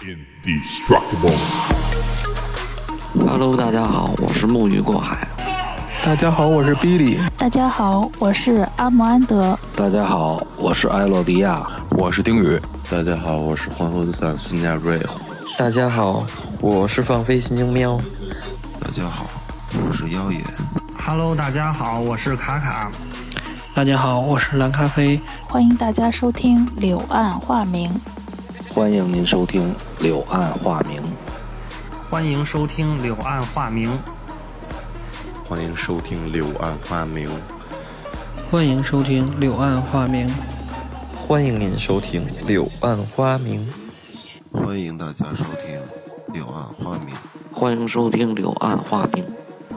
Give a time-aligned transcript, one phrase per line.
[0.00, 1.34] Indestructible。
[3.26, 5.26] Hello，大家好，我是木鱼过海。
[6.04, 7.18] 大家好，我是 Billy。
[7.36, 9.58] 大家好，我是阿姆安德。
[9.74, 11.66] 大家好，我是艾洛迪亚。
[11.90, 12.60] 我是丁宇。
[12.88, 15.00] 大家好，我是黄河的萨克斯加瑞。
[15.58, 16.24] 大家好，
[16.60, 18.00] 我是放飞心情喵。
[18.80, 19.26] 大家好，
[19.84, 20.40] 我是妖爷。
[20.96, 22.88] Hello，大家好，我是卡卡。
[23.74, 25.20] 大家好，我是蓝咖啡。
[25.48, 27.90] 欢迎大家收听《柳暗花明》。
[28.78, 31.02] 欢迎您收听《柳暗花明》。
[32.08, 33.90] 欢迎收听《柳暗花明》。
[35.44, 37.28] 欢迎收听《柳暗花明》。
[38.48, 40.28] 欢迎收听《柳暗花明》。
[41.26, 43.68] 欢迎您收听《柳暗花明》。
[44.62, 45.76] 欢迎大家收听
[46.32, 47.12] 《柳暗花明》。
[47.50, 49.24] 欢迎收听《柳暗花明》。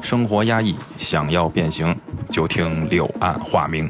[0.04, 2.00] 生活压抑，想要变形，
[2.30, 3.90] 就听《柳暗花明》。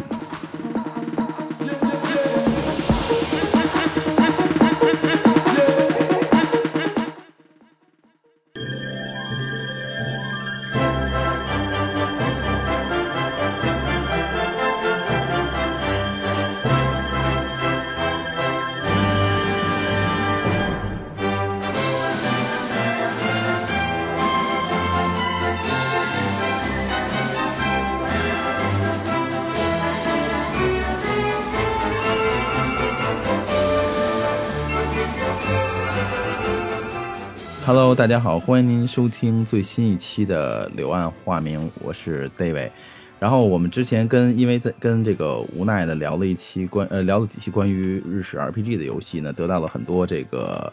[37.96, 42.70] 大家好，欢迎您收听最新一期的《柳暗花明》，我是 David。
[43.20, 50.72] 然后我们之前跟因为在跟这个无奈的聊了一期关呃聊了几期关于日式 RPG 的游戏呢，得到了很多这个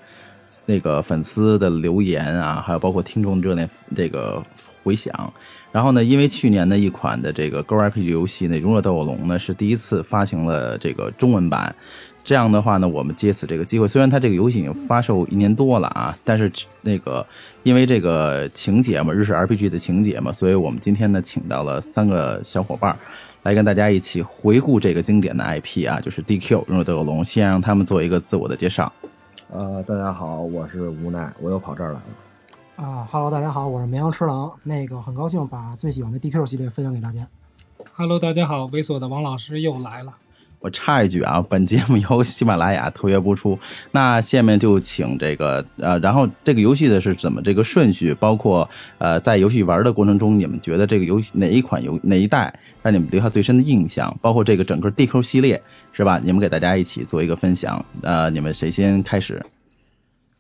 [0.65, 4.41] 那个粉丝的留言啊，还有包括听众热烈这个
[4.85, 5.33] 回响。
[5.73, 11.75] 然后呢，因为去年的一款的这个 Go RPG 游戏呢，《勇者斗恶龙》呢是第一次发行了这个中文版。
[12.29, 17.27] 这样的话呢，我们借此这个机会，虽然它这个游戏已经发售一年多了啊，但是那个
[17.63, 22.95] 因为这个情节嘛，日式 RPG 的情节嘛，所以我们今天呢，请到了三个小伙伴
[23.45, 28.93] 来跟大家一起回顾这个经典的 IP 啊，就是 DQ 勇者斗恶龙，先让他们做一个自我的介绍。
[29.51, 32.85] 呃，大家好，我是无奈，我又跑这儿来了。
[32.85, 34.53] 啊哈喽，大家好，我是绵羊吃狼。
[34.63, 37.27] 那个很高兴把最喜欢的 DQ 系列分享给大家。
[37.95, 40.13] Hello，大家好，猥琐的王老师又来了。
[40.61, 43.59] 我插一句啊，本节目由喜马拉雅特约播出。
[43.93, 52.53] 那下面就请这个呃，然后这个游戏的是怎么这个顺序，包括呃，在游戏玩的过程中，你们觉得这个游戏哪一款游哪一代
[52.83, 54.13] 让你们留下最深的印象？
[54.21, 56.21] 包括这个整个 DQ 系列是吧？
[56.23, 57.85] 你们给大家一起做一个分享。
[58.03, 59.41] 呃，你们谁先开始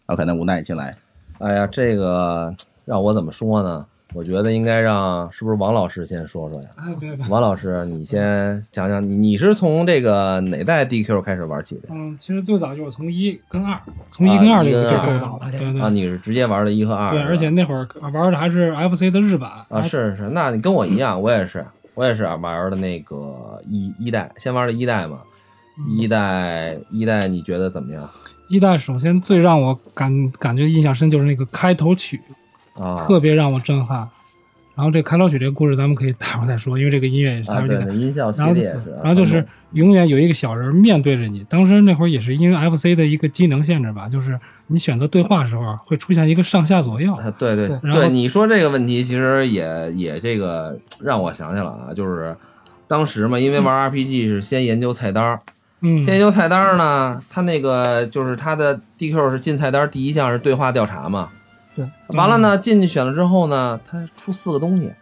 [0.06, 0.96] ？OK，那无奈进来。
[1.38, 2.52] 哎呀，这个
[2.84, 3.86] 让我怎么说呢？
[4.14, 6.68] 我觉得应该让是不是王老师先说说呀？
[6.76, 11.88] 哎，别别，王老师，你先讲讲你你是从这个哪代 DQ 开始玩起的？
[11.90, 13.78] 嗯，其实最早就是从一跟二，
[14.10, 17.12] 从一跟二这个就够早了，对对啊，你是直接玩的一和二？
[17.12, 21.64] 对，而且那会儿玩的还是 FC 的日版啊，是是，那你跟我一样，我也是，
[21.94, 25.18] 我也是玩的那个一一代，先玩的一代嘛，
[25.86, 28.08] 一代一代你觉得怎么样？
[28.48, 32.18] 一代首先最让我感感觉印象深就是那个开头曲。
[32.78, 34.08] 啊，特别让我震撼。
[34.74, 38.96] 然后这开头曲这个故事咱们可以待会儿再说，因为这个音乐也是啊，对，音效系列是。
[39.02, 41.44] 然后就是永远有一个小人面对着你。
[41.50, 44.38] 当时那会儿也是因为 FC 的一个机能限制吧，就是
[44.68, 47.12] 你选择对话时候会出现一个上下左右。
[47.14, 52.36] 啊、对对对，你说这个问题其实也也这个让我想起了啊，就是
[52.86, 55.40] 当时嘛，因为玩 RPG 是先研究菜单。
[55.80, 61.30] 嗯，先研究菜单呢，它那个就是它的 DQ 是进菜单第一项是对话调查嘛。
[61.78, 64.92] 对，完了呢，进去选了之后呢，他出四个东西，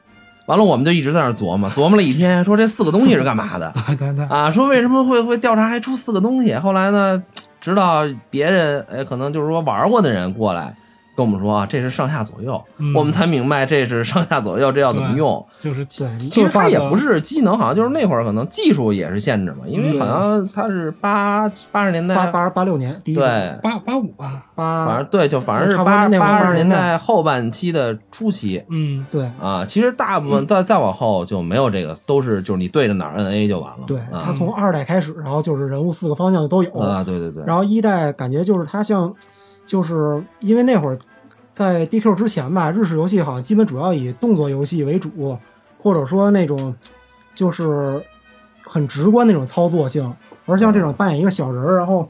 [0.47, 3.73] 完了我们就一直在那琢磨，琢磨了一天， 说这四个东西是干嘛的？
[3.89, 6.55] 对对对，啊，说为什么会会调查还出四个东西？
[6.55, 7.23] 后来呢，
[7.61, 10.77] 直到别人哎，可能就是说玩过的人过来
[11.17, 15.45] 跟我们说啊，这是上下左右，嗯、我们才明白这是上下左右，这要怎么用？
[15.59, 23.15] 就是对，其实它也不是机能，好像就是那会儿可能技术也是限制嘛，因为好像它是八八十年代，八八八六年，对，
[23.63, 33.85] 八八五吧，八，反正对，就反正是八八十年代后半期的初期，嗯，对啊，其实大部分再再往后就没有这个，都是就是你对着哪儿摁 A 就完了。
[33.87, 37.43] 对，啊它从二代开始，然后就是人物四个方向都有啊，对对对。
[37.47, 39.15] 然后一代感觉就是它像，
[39.67, 40.99] 就是因为那会儿。
[41.57, 45.39] 在 DQ 之前吧，日式游戏好像基本主要以动作游戏为主，
[45.79, 46.75] 或者说那种
[47.35, 47.99] 就是
[48.63, 50.13] 很直观那种操作性。
[50.45, 52.07] 而像这种扮演一个小人儿，然后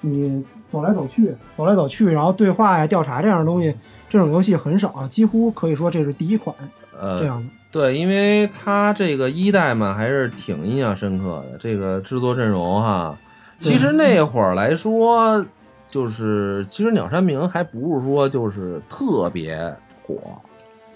[0.00, 3.74] 你走来走去，走来走去，然后对话呀、调查这样的东西，
[4.08, 6.54] 这种游戏很少，几乎可以说这是第一款
[6.96, 7.48] 呃这样的。
[7.72, 11.58] 对，因为它这个一代嘛，还是挺印象深刻的。
[11.58, 13.18] 这个制作阵容哈，
[13.58, 15.44] 其实那会儿来说。
[15.94, 20.16] 就是其实鸟山明还不是说就是特别火，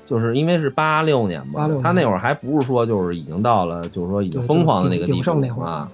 [0.05, 5.89] 就是因为是八六年嘛年他那会儿还不是说就是已经到了就是说已经疯狂的那个地步啊。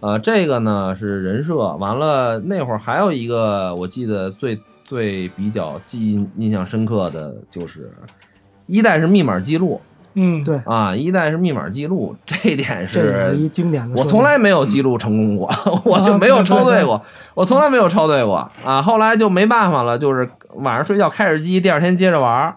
[0.00, 7.90] 呃，这个呢是人设，完了那会儿还有一个我记得最最比较记忆印象深刻的就是
[8.66, 9.80] 一代是密码记录
[10.14, 13.98] 嗯，对，啊，一代是密码记录，这一点是是一经典的。
[13.98, 15.50] 我从来没有记录成功过，
[15.84, 17.02] 我就没有抄对过，
[17.34, 18.80] 我从来没有抄对过啊。
[18.80, 22.56] 后来就没办法了，就是晚上睡觉开着机，第二天接着玩儿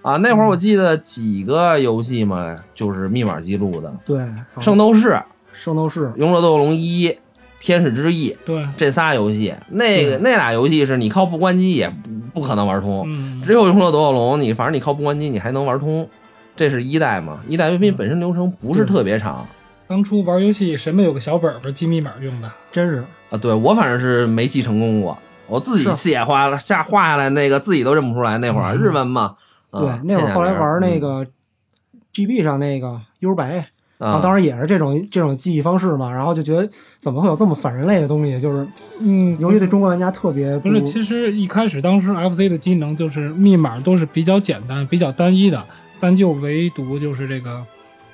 [0.00, 0.16] 啊。
[0.16, 4.18] 那会儿我记得几个游戏嘛，就是密码记录的，对
[4.58, 5.10] 《圣斗士》
[5.52, 7.08] 《圣斗士勇者斗恶龙一》
[7.60, 16.08] 《天使之翼》对，这仨游戏，那个那俩游戏是你靠不关机也不不可能玩通，嗯，只有勇者斗恶龙，你反正你靠不关机你还能玩通。
[16.58, 19.46] 这是一代嘛，一代 VP 本身流程不是特别长。
[19.86, 22.50] 当初玩游戏谁没有个小本本记密码用的？
[22.72, 25.16] 真是啊，对我反正是没记成功过，
[25.46, 28.36] 我自己写画了下画下来那个自己都认不出来。
[28.38, 29.36] 那会儿、日文嘛，
[29.70, 31.24] 啊对，那会儿后来玩那，个
[32.12, 33.66] GB 上那个 U 白，
[33.98, 36.68] 嗯啊，当然也是这种这种记忆方式嘛，然后就觉得
[37.00, 38.66] 怎么会有这么反人类的东西，就是
[39.00, 45.64] 嗯，尤其对中国玩家特别不是，其实一开始当时 FC 的机能就是密码都是比较简单、比较单一的，
[46.00, 47.64] 但就唯独就是这个，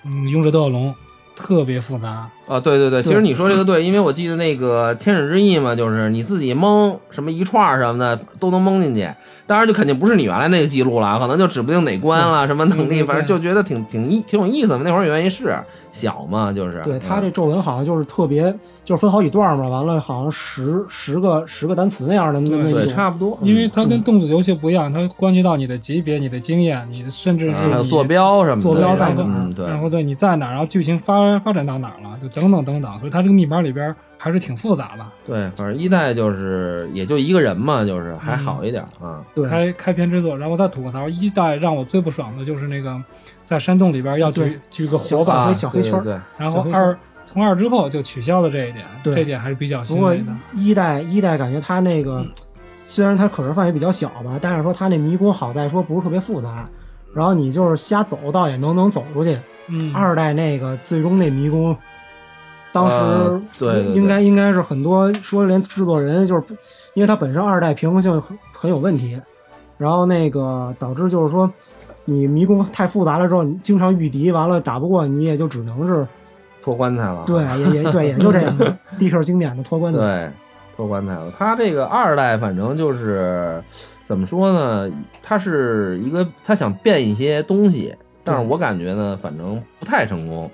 [0.05, 0.95] 嗯，勇者斗恶龙
[1.37, 2.29] 特别复杂。
[2.47, 9.09] 啊，对对对，其实你说这个对，因为我记得那个天使之翼嘛，就是你自己蒙什么一串儿什么的都能蒙进去，
[9.47, 14.79] 当然就肯定不是你原来那个记录了，可能就指不定哪关了，什么能力，反正就觉得挺挺意挺有意思的。
[14.79, 15.59] 那会儿也愿意试，
[15.91, 16.83] 小嘛就是。
[16.85, 18.55] 对他嗯这皱纹好像就是特别，
[18.85, 22.95] 就是分好几段嘛，完了好像十十个十个单词那样的那那对一种。
[22.95, 35.07] 差不多，因为它跟动作游戏不一样，它关系到你的级别、你的经验、你甚至是你啊还有坐标什么的，坐标在哪儿嗯，对，然后对你在哪儿，然后剧情发发展到哪儿了，就等等等等，所以它这个密码里边还是挺复杂的。
[35.27, 39.25] 对，反正一代就是也就一个人嘛，就是还嗯好一点啊。
[39.35, 39.49] 对。
[39.49, 43.03] 开开篇之作，然后再吐个槽，一代让我最不爽的就是那个
[43.45, 46.21] 在山洞里边要举举个小火把，黑小黑圈对对对。
[46.37, 50.33] 然后二从二之后就取消了这一点，对这点还是比较不过欣慰的。
[50.55, 52.25] 一代一代感觉它那个
[52.77, 56.69] 虽然它可视范围比较小吧，但是说它那迷宫好在说不是特别复杂，
[57.15, 59.39] 然后你就是瞎走倒也能能走出去。
[59.67, 61.75] 嗯，二代那个最终那迷宫，
[62.71, 66.43] 当时、呃对对对应该应该是很多说连制作人就是
[66.93, 69.19] 因为它本身二代平衡性很很有问题，
[69.79, 71.51] 然后那个导致就是说
[72.05, 76.07] 你迷宫太复杂了之后，你经常遇敌，完了打不过你也就只能是
[76.65, 77.25] 脱棺材了。
[77.27, 78.57] 对也也对也就这样
[78.99, 79.99] ，DQ 经典的脱棺材。
[79.99, 80.31] 对，
[80.75, 81.31] 脱棺材了。
[81.39, 83.63] 他这个二代反正就是
[84.07, 84.91] 怎么说呢？
[85.23, 87.95] 他是一个他想变一些东西，
[88.25, 90.51] 但是我感觉呢，反正不太成功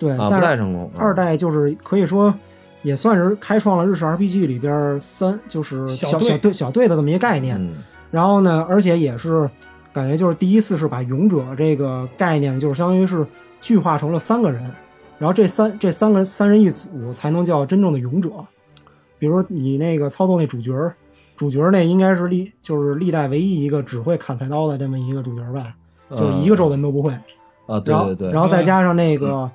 [0.00, 0.90] 对，啊，不太成功。
[0.96, 2.34] 啊二代就是可以说
[2.82, 7.56] 也算是开创了日式 RPG 里边三就是小队小小队小队的这么一个概念。
[7.56, 9.48] 嗯然后呢，而且也是
[9.90, 13.24] 感觉就是第一次是把勇者这个概念，就是相当于是
[13.58, 14.62] 具化成了三个人，
[15.22, 18.28] 然后这三这三个三人一组才能叫真正的勇者。
[19.20, 20.72] 比如你那个操作那主角，
[21.36, 25.76] 主角那应该是历就是历代唯一一个只会砍菜刀的这么一个主角吧，
[26.10, 27.12] 就一个皱纹都不会。
[27.66, 29.48] 啊，对然后对对，然后再加上那个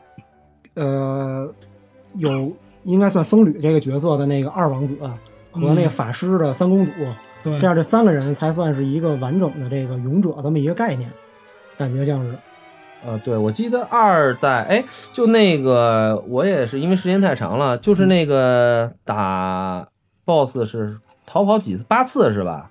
[0.76, 1.54] 呃
[2.16, 2.50] 有
[2.86, 4.96] 应该算僧侣这个角色的那个二王子
[5.52, 6.92] 和那个法师的三公主。
[7.44, 11.12] 对这样这三个人才算是一个完整的这个勇者这么一个概念，
[11.78, 12.38] 感觉像是
[13.06, 19.88] 呃，对，我记得二代，哎，就那个我也是因为时间太长了，就是那个打
[20.26, 22.70] BOSS 是逃跑几次八次是吧？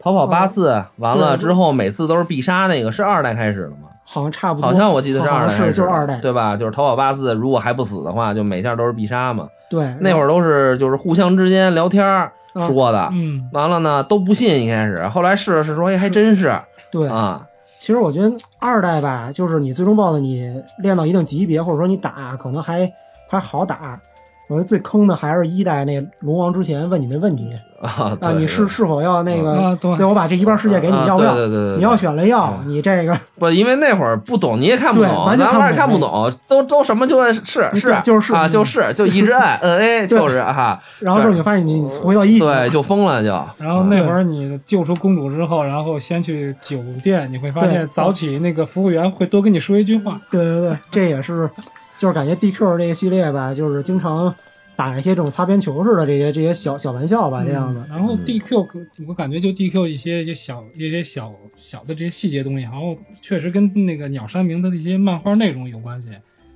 [0.00, 3.88] 逃跑八次，完了之后每次都是必杀，那个是二代开始的吗？
[4.04, 6.56] 好像差不多，好像我记得是二代开始的，就是二代，对吧？
[6.56, 9.48] 就是逃跑八次，如果还不死的话，就每下都是必杀嘛。
[9.68, 12.30] 对，那会儿都是就是互相之间聊天
[12.66, 16.58] 说的，嗯，完了呢都不信一开始，后来试了试说，哎，还真是
[16.90, 17.44] 对啊，
[17.78, 22.92] 其实我觉得二代吧，就是你最终 BOSS 你练到一定级别，或者说你打可能还
[23.28, 24.00] 还好打。
[24.48, 29.52] 我觉得最坑的还是一代那龙王之前问你那问题啊，啊，你是是否要那个？
[29.52, 31.34] 啊对我把这一半世界给你，啊要不要？
[31.34, 43.28] 对对对对对你要选了要，你这个不，因为那会儿不懂，你也看不懂，完全咱玩也看看不不懂，都都什么就按是是啊，就是啊就是就一直按摁 A 就是哈，然后之后你发现你回到一级对，就疯了就。
[43.58, 50.20] 然后那会儿你救出公主之后，然后先去酒店，你会发现早起那个服务员会多跟你说一句话。
[50.30, 51.48] 对对对，这也是，
[51.96, 54.34] 就是感觉 DQ 这个系列吧，就是经常
[54.78, 57.80] 打一些这种擦边球似的这些这些小小玩笑吧，这样的。
[57.80, 66.10] 嗯然后 DQ，我感觉就 DQ 一些一些小一些小小的这些细节东西，然后确实跟那个鸟山明的一些漫画内容有关系。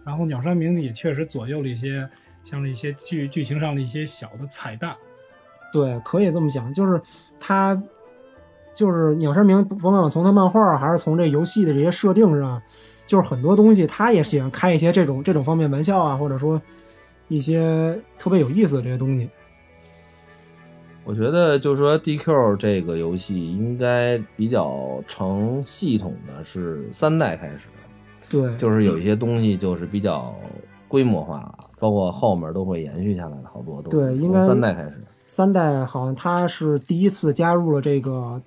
[0.04, 2.08] 然后鸟山明也确实左右了一些
[2.44, 4.94] 像是一些剧剧情上的一些小的彩蛋。
[5.72, 7.02] 对，可以这么想，就是
[7.40, 7.76] 他，
[8.72, 12.62] 就是鸟山明，甭管从他漫画还是从这游戏的这些设定上，
[13.04, 16.62] 就是很多东西他也喜欢开一些这种这种方面玩笑啊，或者说
[17.36, 19.28] 一些特别有意思的这些东西。
[21.04, 27.60] 我觉得就是说 DQ 这个游戏应该比较成系统的是三代开始，
[28.30, 30.32] 对，就是有一些东西就是比较
[30.86, 33.98] 规模化了，包括后面都会延续下来的好多东西。
[33.98, 35.04] 对，应该从三代开始。
[35.26, 38.40] 三代好像他是第一次加入了这个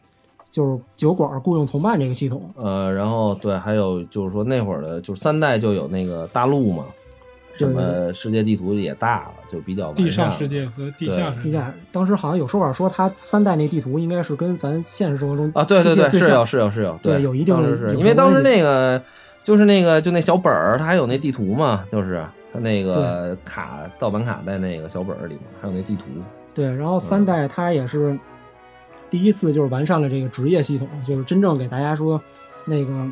[0.50, 2.50] 就是酒馆雇佣同伴这个系统。
[2.56, 6.86] 呃，然后对，还有就是说那会儿的，就是三代就有那个大陆嘛，
[7.56, 11.44] 什对对么世界地图也大了，就比较完地善了上世界和地下世界。
[11.44, 19.02] 地下，当时好像有说法说它三代那地图应该是跟咱现实生活中啊，对对对，是有是有是有，对有一定的是因为当时那个
[19.44, 26.04] 就是那个就那小本儿，它还有那地图嘛，就是它那个卡盗版卡在那个小本儿里面，还有那地图。
[26.54, 28.18] 对，然后三代它也是
[29.10, 32.20] 第一次就是完善了这个职业系统，就是真正给大家说
[32.66, 33.06] 那个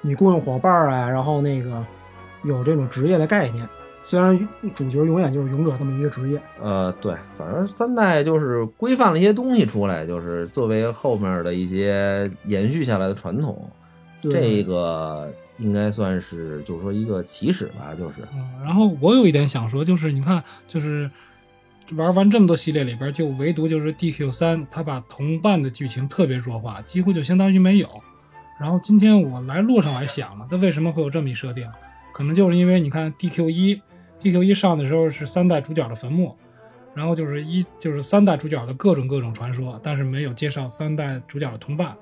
[0.00, 1.84] 你雇佣伙伴儿啊，然后那个
[2.44, 3.66] 有这种职业的概念。
[4.02, 4.36] 虽然
[4.74, 13.66] 主角永远就是勇者这么一个职业，呃，对，反正三代就是规范了一些东西出来，就是作为后面的一些延续下来的传统。
[14.20, 18.16] 这个应该算是就是说一个起始吧，就是。
[18.34, 21.10] 嗯，然后我有一点想说，就是你看，就是
[21.96, 27.88] 玩完这么多系列里边，就唯独就是 DQ 三，他把同伴的剧情特别弱化，几乎就相当于没有。
[28.60, 31.66] 然后今天我来路上我还想了，他为什么会有这么一设定？
[32.14, 33.82] 可能就是因为你看 DQ 一
[34.22, 36.34] ，DQ 一上的时候是三代主角的坟墓，
[36.94, 41.92] 然后就是一就是三代主角的各种各种传说，但是没有介绍三代主角的同伴。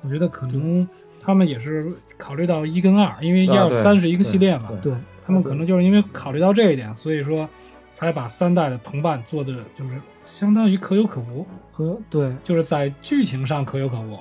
[0.00, 0.88] 我觉得可能
[1.20, 4.94] 他们也是考虑到一跟二，因为一二三是一个系列嘛，对
[5.26, 7.48] 他们可能就是因为考虑到这一点，所以说
[7.92, 14.16] 才把三代的同伴做的就是相当于可有可无，和对就是在剧情上可有可无。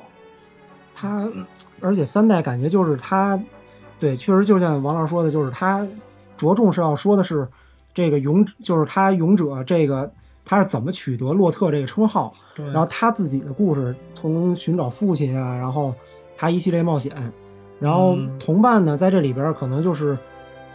[0.96, 1.30] 他，
[1.80, 3.40] 而且三代感觉就是它，
[4.00, 5.86] 对，确实就像王老师说的，就是他
[6.36, 7.48] 着重是要说的是
[7.94, 10.12] 这个勇，就是他勇者这个
[10.46, 15.94] 他是怎么取得洛特这个称号，然后他自己的故事，从寻找父亲啊，然后
[16.38, 17.12] 他一系列冒险，
[17.80, 20.18] 然后嗯同伴呢在这里边可能就是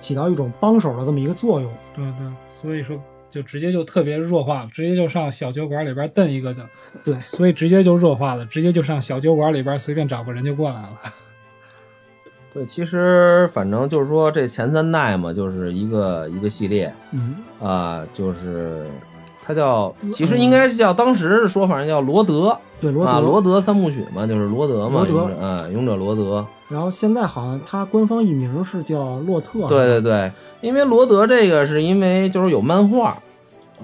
[0.01, 1.73] 起到一种帮手的这么一个作用。
[1.95, 3.01] 对对，所以说
[3.31, 6.61] 就直接就特别弱化了，直接就上小酒馆里边蹬一个就，
[7.05, 10.99] 对，所以直接就弱化了，直接就上小酒馆里边随便找个人就过来了。
[12.53, 18.87] 对，其实反正就是说这前三代嘛，就是一个一个系列嗯，啊、就是
[19.43, 26.47] 它叫，其实应该是叫当时说法叫罗德，对罗德啊，罗德三部曲嘛，就是罗德嘛，罗德勇者啊，勇者罗德。
[26.69, 33.19] 然后现在好像它官方译名是叫洛特，对对对，因为罗德这个是因为就是有漫画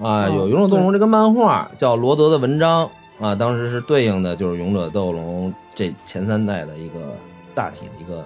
[0.01, 6.99] 啊，哦有勇者斗龙这个漫画叫罗德的文章啊，当时是对应的就是勇者斗龙这前三代的一个
[7.53, 8.23] 大体的一个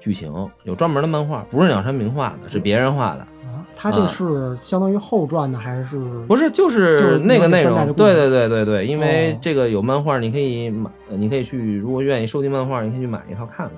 [0.00, 0.32] 剧情，
[0.64, 3.64] 有专门的漫画，不是鸟山明画的，是别人画的啊。
[3.76, 7.92] 他这是相当于后传的还是不是，就就是那个内容。
[7.94, 13.70] 对对对对对，因为哦这个有漫画，你可以买，呃你可以去，如果愿意收集漫画，你可以去买一套看看。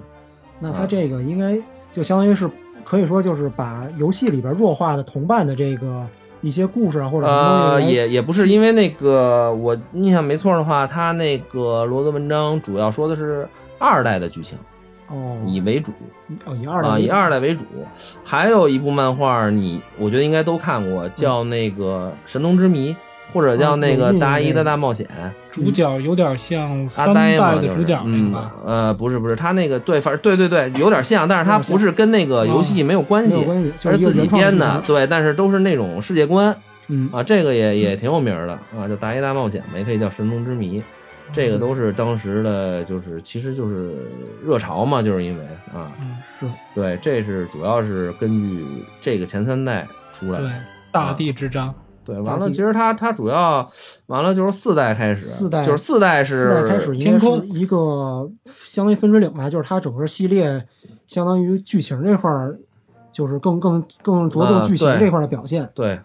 [0.59, 1.59] 那他这个应该
[1.93, 2.49] 就相当于是
[2.85, 6.07] 可以说就是把游戏里边弱化的同伴的这个
[6.41, 13.47] 一些故事啊或者什么东呃，也也不是，因为那个我印象没错的话，他那个罗德文章主要说的是
[13.79, 14.59] 二代的剧情，
[15.13, 15.93] 哦以为主
[16.47, 17.65] 哦以二代啊，以二代为主。
[18.25, 22.93] 还有一部漫画，你我觉得应该都看过，叫那个《神农之谜》，
[23.33, 25.07] 或者叫那个《哦有印象达伊的大冒险》。
[25.51, 28.53] 主角有点像阿三呆嘛，代就是的主角那个嗯吧？
[28.65, 36.57] 呃，不是不是，他那个对，反正对对对，有点像，但是他不是跟那个游戏没有关系，没有关系就而是自己编的，对，但是都是那种世界观
[36.89, 40.81] 嗯啊，这个也也挺有名的啊，叫《达伊大冒险》嘛，也可以叫《神农之谜》，
[41.33, 43.95] 这个都是当时的，就是其实就是
[44.45, 48.67] 热潮嘛，就是因为啊，嗯，是对，这是主要是根据
[49.01, 50.53] 这个前三代出来的对，
[50.91, 51.75] 大地之章。
[52.05, 53.71] 对，完了，其实它它主要
[54.07, 60.67] 完了就是四代开始，四代就是四代是四代开始应该是一个相当于分水岭吧，就是它整个系列
[61.07, 62.59] 相当于剧情这块儿
[63.13, 65.71] 就是更更更着重剧情这块儿的表现。
[65.77, 66.01] 对，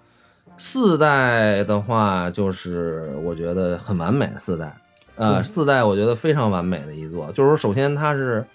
[0.56, 4.32] 四代的话，就是我觉得很完美。
[4.38, 4.78] 四代，
[5.18, 8.46] 呃，四代我觉得非常完美的一座，就是说，首先它是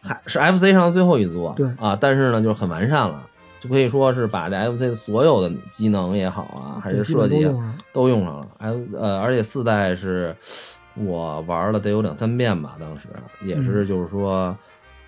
[0.00, 3.22] 还是 FC 上的最后一座，对啊，但是呢，就是很完善了，
[3.60, 8.46] 就可以说是把这 FC 所有的机能也好啊，还是设计啊都用上了。
[8.58, 10.34] F 呃，而且四代是
[10.94, 13.08] 我玩了得有两三遍吧，当时
[13.44, 14.56] 也是嗯就是说，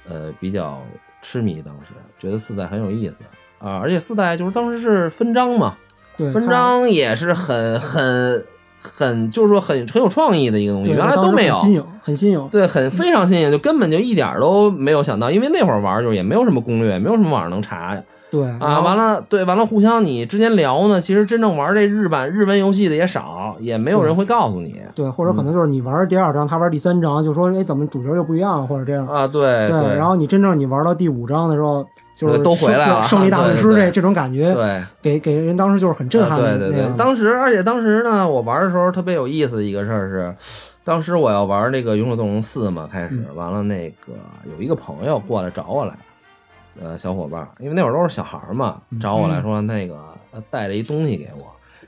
[0.09, 0.83] 呃，比较
[1.23, 3.17] 痴迷，当时觉得四代很有意思
[3.59, 5.77] 啊，而且四代就是当时是分章嘛。
[6.17, 8.47] 对，分章也是很很
[8.85, 11.63] 很就是说很很有创意的一个东西，原来都没有很。
[11.63, 12.49] 新颖，很新颖。
[12.53, 17.97] 对，很非常新颖，就根本就一点都没有想到，因为那会儿玩就是也没有什么攻略，没有什么网上能查
[18.35, 18.81] 对啊。
[18.81, 29.07] 完了，对，完了，互相你之间聊呢，其实真正玩这日版日文游戏的也少，也没有人会告诉你对，或者可能就是你玩第二章，他玩第三章，就说哎，怎么主角又不一样，或者这样。
[29.07, 29.27] 啊。
[29.29, 31.87] 对对，然后你真正你玩到第五章的时候，
[32.17, 34.83] 就是都回来了胜胜利大本师这这种感觉，对。
[35.03, 40.35] 给给人当时就是很震撼对对对，当时而且当时呢，我玩的时候特别有意思的一个事儿是，
[40.83, 44.13] 当时我要玩那个《勇者斗龙四》嘛，开始完了那个
[44.57, 45.95] 有一个朋友过来找我来，
[46.81, 49.97] 呃，小伙伴儿，因为那会儿都是小孩儿嘛，找我来说那个
[50.33, 51.47] 呃带了一东西给我，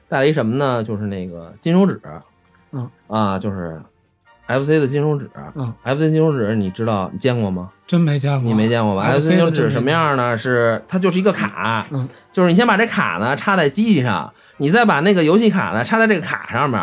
[0.09, 0.83] 带了一什么呢？
[0.83, 2.01] 就是那个金手指，
[2.73, 3.81] 嗯啊，就是
[4.47, 7.71] FC 的金手指，嗯，FC 金手指你知道你见过吗？
[7.87, 10.39] 真没见过，你没见过吧 FC？FC 金手指什么样呢？
[10.39, 16.81] 是它就是一个卡，嗯，就是你先把这卡呢插在机器上，你再把那个游戏卡呢插在这个卡上面，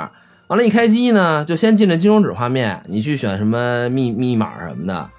[0.47, 5.09] 完了，一开机呢就先进这金手指画面，你去选什么密密码什么的。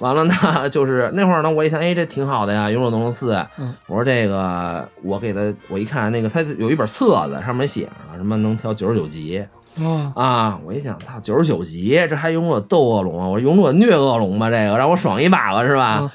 [0.00, 0.34] 完了呢，
[0.70, 3.34] 就是那会儿呢，我一想，哎，这挺好的呀，《勇者斗龙四》。
[3.58, 9.44] 嗯我说这个，我给他，我一看那个，他有一本册子，上面写着什么能调九十九级
[9.78, 10.58] 啊啊！
[10.64, 13.26] 我一想，操，九十九级，这还勇者斗恶龙啊？
[13.28, 15.98] 我说勇者虐恶龙吧，这个让我爽一把吧，是吧？
[16.02, 16.10] 嗯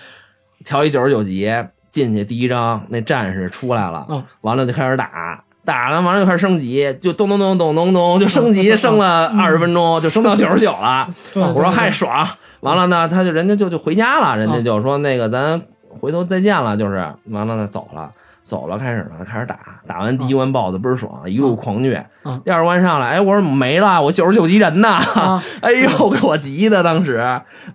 [0.65, 1.50] 调一九十九级
[1.89, 11.07] 进去，第一章那战士出来了，嗯完了就开始打，打了完了就开始升级，就咚咚咚咚咚咚就升级，升了二十分钟，就升到九十九了。
[11.33, 12.27] 我说嗨爽，
[12.61, 15.61] 完了呢，他就人家就就回家了，人家就说那个咱
[15.99, 16.95] 回头再见了，就是
[17.29, 18.11] 完了呢走了。
[18.41, 22.03] 走了，开始了，开始打，打完第一关 BOSS 倍儿爽，一路狂虐。
[22.25, 24.01] 嗯第二关上来，哎，我说没了？
[24.01, 24.87] 我九十九级人呢？
[24.89, 27.17] 啊 哎呦，给我急的，当时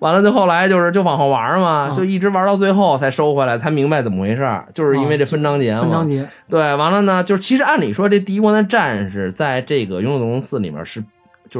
[0.00, 5.82] 完了，就后来就是就往后玩嘛，嗯就一直玩到最后才收回来，才明白怎么回事儿，就是因为这分章节嘛。
[5.82, 11.04] 分章节，对，完了呢，就是其实按理说这第一关的战士在这个《勇者斗龙四》里面是。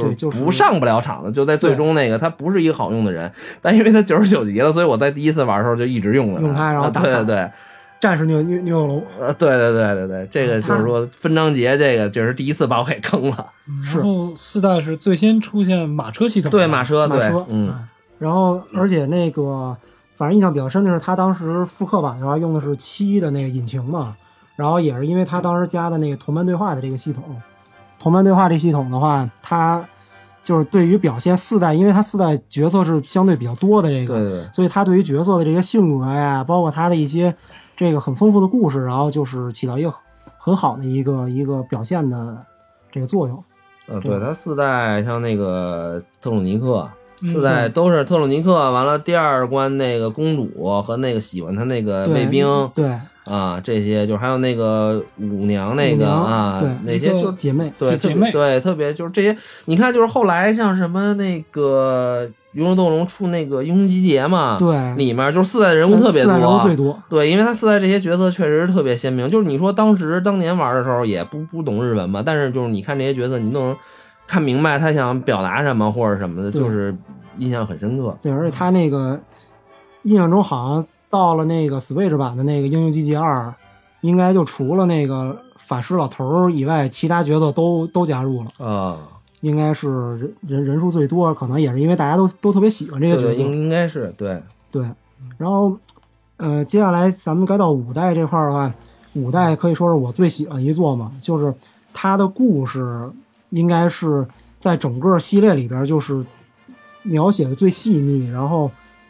[0.01, 7.51] 就就不上不了场的，就在最终那个他不是一个好用的人，但因为他九十九级了，所以我在第一次玩的时候就一直用了用它然后啊打对对对，
[7.99, 13.47] 战士虐虐虐龙，呃，对对对对对，这个就是说分章节，这个就是第一次把我给坑了。
[13.83, 17.73] 是然后四代是最先出现马车系统，对马车，对马车，嗯，
[18.19, 19.75] 然后而且那个
[20.15, 24.15] 反正印象比较深的是，他当时复刻版的话用的是七的那个引擎嘛，
[24.55, 27.23] 然后也是因为他当时加的那个同伴对话的这个系统，
[27.99, 29.83] 同伴对话这系统的话，它
[30.43, 37.35] 就是对于表现四代，因为它四代角色是相对比较多的这个，对对对所以它对于角色的这些性格呀，包括它的一些
[37.75, 39.93] 这个很丰富的故事，然后就是起到一个
[40.37, 42.37] 很好的一个一个表现的
[42.91, 43.43] 这个作用。
[43.87, 46.89] 呃，对，它四代像那个特鲁尼克，
[47.21, 59.35] 嗯四代都是特鲁尼克，完了第二关那个公主和那个喜欢他那个卫兵，对啊，这些就还有那个舞娘那个娘啊对，那些就姐妹对姐妹对，特别就是这些，
[59.65, 67.03] 你看就是后来像什么那个《勇者斗龙》出那个英雄集结嘛，对里面就是四代的人物特别四代人物多，最多。
[67.09, 73.75] 对，因为他四代这些角色确实特别鲜明，就是你说当时当年玩的时候也不不懂日文嘛，但是就是你看这些角色，你都能
[74.27, 76.95] 看明白他想表达什么或者什么的，就是
[77.39, 78.15] 印象很深刻。
[78.21, 79.19] 对，而且他那个
[80.03, 80.85] 印象中好像
[81.15, 83.45] 到了那个 Switch 版的那个《英雄集结二》，
[84.01, 88.99] 应该就除了那个法师老头儿以外，其他角色都都加入了，啊，
[89.39, 93.43] 应该是人人人数最多，可能也是因为大家都都特别喜欢这对对，个角色。
[93.43, 94.83] 应应该是对，对，
[95.37, 95.77] 然后
[96.35, 98.73] 呃，接下来咱们该到五代这块儿的话，
[99.13, 101.53] 五代可以说是我最喜欢的一座嘛，就是
[101.93, 103.01] 它的故事
[103.51, 104.27] 应该是
[104.59, 106.25] 在整个系列里边儿就是
[107.03, 108.69] 描写的最细腻，然后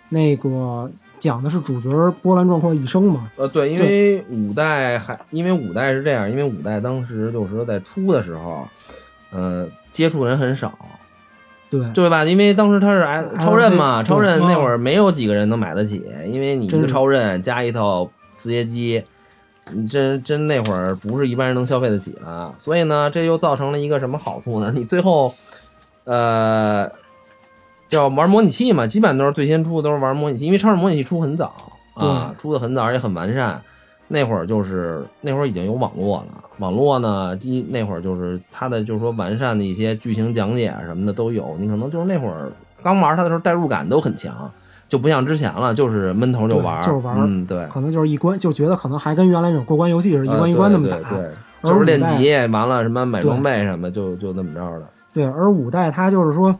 [0.09, 0.91] 那个
[1.25, 1.89] 讲的是主角
[2.21, 3.31] 波澜壮阔的一生嘛。
[3.35, 8.67] 呃对，因为五代还因为五代是这样，因为五代当时就是说在出的时候，
[9.31, 10.77] 呃，接触人很少。
[11.67, 12.23] 对对吧？
[12.23, 19.03] 因为当时他是 S 超任嘛，超任那会儿没有几个人能买得起，因为你一个超任加一套磁碟机，
[19.73, 22.53] 你真真那会儿不是一般人能消费得起了。
[22.59, 24.71] 所以呢，这又造成了一个什么好处呢？
[24.73, 25.33] 你最后，
[26.03, 26.89] 呃，
[27.89, 31.53] 要玩模拟器嘛，基本上都是最先出的都是玩模拟器，因为超市模拟器出很早
[31.93, 33.61] 啊，出的很早，而且很完善。
[34.07, 36.25] 那会儿就是那会儿已经有网络了，
[36.59, 42.51] 网络呢，一那会儿就是它的就是说完善的一些剧情讲解啊什么的都有，你可能就是那会儿
[42.83, 44.51] 刚玩它的时候代入感都很强，
[44.87, 50.97] 就不像之前了，就是闷头就玩，就是玩嗯，对，可能就是一关，就觉得可能还跟原来那种过关游戏似的，一关一关那么打。
[50.97, 51.31] 呃对对对
[51.63, 54.85] 就是练级，完了什么买装备什么，就就那么着的。
[55.11, 56.55] 对，而五代它就是说，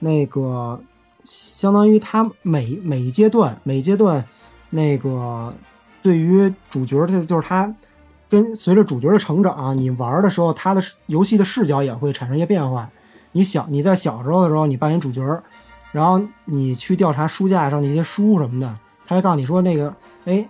[0.00, 0.80] 那个
[1.24, 4.24] 相当于它每每一阶段，每一阶段
[4.70, 5.54] 那个
[6.02, 7.72] 对于主角的就是他
[8.28, 12.90] 跟随着主角的成长，你玩的时候，他的游戏的视角也会产生一些变化。
[13.32, 15.20] 你小你在小时候的时候，你扮演主角，
[15.92, 20.48] 然后你去调查书架上那些书什么的，他会告诉你说那个，哎，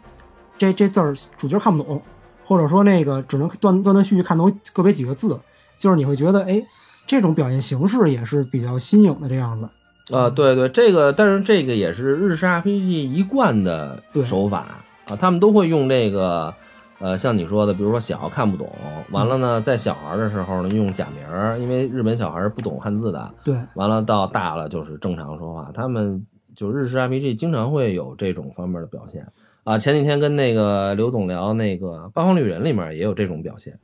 [0.57, 2.01] 这这字儿主角看不懂，
[2.45, 5.41] 或者说那个只能断断断续续看懂个别几个字，
[5.77, 6.63] 就是你会觉得，哎，
[7.11, 9.69] 这种表现形式也是比较新颖的这样子。
[10.13, 16.55] 呃，对对，这个，但是这个也是日式 RPG 一贯的手法啊，他们都会用这个，
[17.01, 18.71] 呃，像你说的，比如说小看不懂，
[19.11, 29.27] 完了呢，在小孩的时候呢，用假名儿，因为日本小孩是不懂汉字的，对，完了到大了就是正常说话，他们就日式 RPG 经常会有这种方面的表现。
[29.65, 29.77] 啊。
[29.77, 33.77] 前几天跟那个刘总聊那个《八方旅人》里面也有这种表现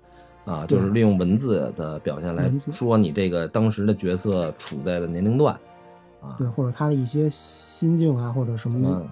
[0.47, 5.55] 啊，就是利用文字的表现来说你这个当时的角色处在的年龄段
[6.23, 6.35] 啊。
[6.39, 9.07] 对，或者他的一些心境啊，或者什么的。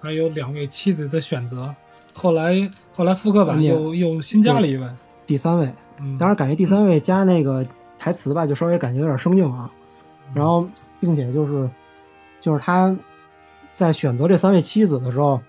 [0.00, 1.74] 还有两位妻子的选择。
[2.12, 4.86] 后来后来复刻版又又新加了一位，
[5.24, 7.64] 第三位，嗯，当然感觉第三位加那个
[7.96, 9.70] 台词吧，就稍微感觉有点生硬啊。
[10.34, 10.66] 然后，
[10.98, 11.70] 并且就是
[12.40, 12.94] 就是他
[13.72, 15.40] 在选择这三位妻子的时候，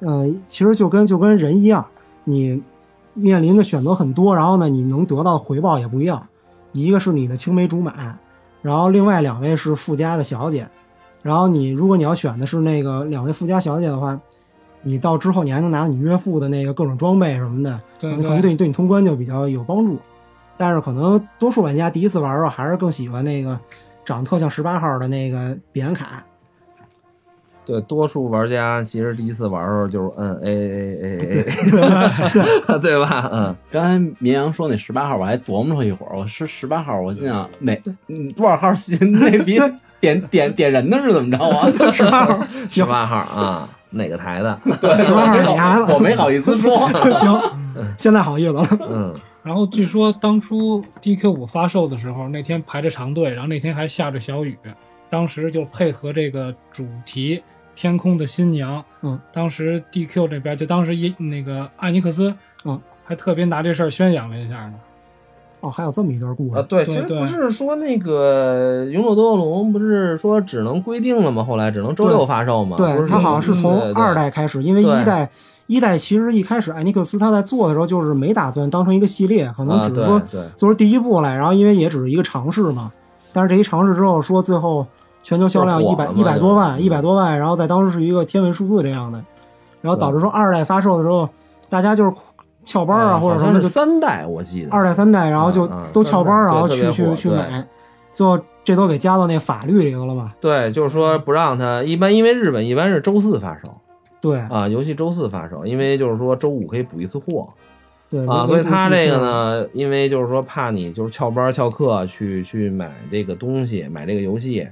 [0.00, 1.86] 嗯、其实就跟就跟人一样，
[2.24, 2.60] 你
[3.18, 6.26] 面临的选择很多，然后呢，你能得到的回报也不一样。
[6.72, 8.16] 一个是你的青梅竹马，
[8.62, 10.68] 然后另外两位是富家的小姐。
[11.22, 14.18] 然后你如果你要选的是那个两位富家小姐的话，
[14.82, 19.98] 你到之后你还能拿你岳父的那个各种装备什么的，对可能对你对你通关就比较有帮助。
[20.56, 23.58] 但是可能多数玩家第一次玩的时候还是更喜欢那个
[24.04, 26.24] 长得特像十八号的那个比安卡。
[27.68, 33.28] 对，多数玩家其实第一次玩的时候就是摁 A A A A A，对吧？
[33.30, 38.72] 嗯，刚才绵阳说那十八号，我还琢磨了一会儿，我是十八号，我心想哪嗯多少号
[39.20, 39.60] 那比
[40.00, 41.68] 点点点人的是怎么着啊？
[41.92, 44.58] 十八号，十八号啊，哪个台的？
[44.80, 46.88] 对，十八号你孩子，我没好意思说。
[47.20, 47.38] 行，
[47.98, 48.66] 现在好意思了。
[48.80, 54.56] 嗯， 然后据说当初 DQ 五发售的时候，那天排着长队，然后那天还下着小雨，
[55.10, 57.42] 当时就配合这个主题
[57.78, 64.74] “天空的新娘”，嗯，当时 DQ 这边就当时一那个艾尼克斯，嗯，还特别拿这事儿宣扬了一下呢。
[65.60, 71.44] 哦，还有这么一段故事啊，对，其实不是说那个《勇者斗恶龙》不是说只能规定了吗？
[71.44, 72.76] 后来只能周六发售吗？
[72.76, 75.30] 对，是它好像是从二代开始，因为一代
[75.68, 80.20] 一代其实一开始艾尼克斯他在做的时候就是没打算当成一个系列，可能啊只是说
[80.56, 82.92] 做出第一部来，然后因为也只是一个尝试嘛。
[83.32, 84.86] 但是这一尝试之后，说最后
[85.28, 89.22] 全球销量一百一百多万，一百多万，然后在当时是一个天文数字这样的，
[89.82, 91.28] 然后导致说二代发售的时候，
[91.68, 92.10] 大家就是
[92.64, 94.70] 翘班啊或者什么就是三代，我记得。
[94.70, 97.62] 二代三代，然后就都翘班，然后去去去买，
[98.10, 100.34] 最后这都给加到那法律里头了吧。
[100.40, 103.68] 对，就是说不让它一般，因为日本一般是周四发售
[104.22, 107.46] 对啊，游戏周四发售，因为就是说周五可以补一次货
[108.10, 114.66] 对啊，所以他这个呢，因为就是说怕你就是翘班翘课去去买这个东西，买这个游戏，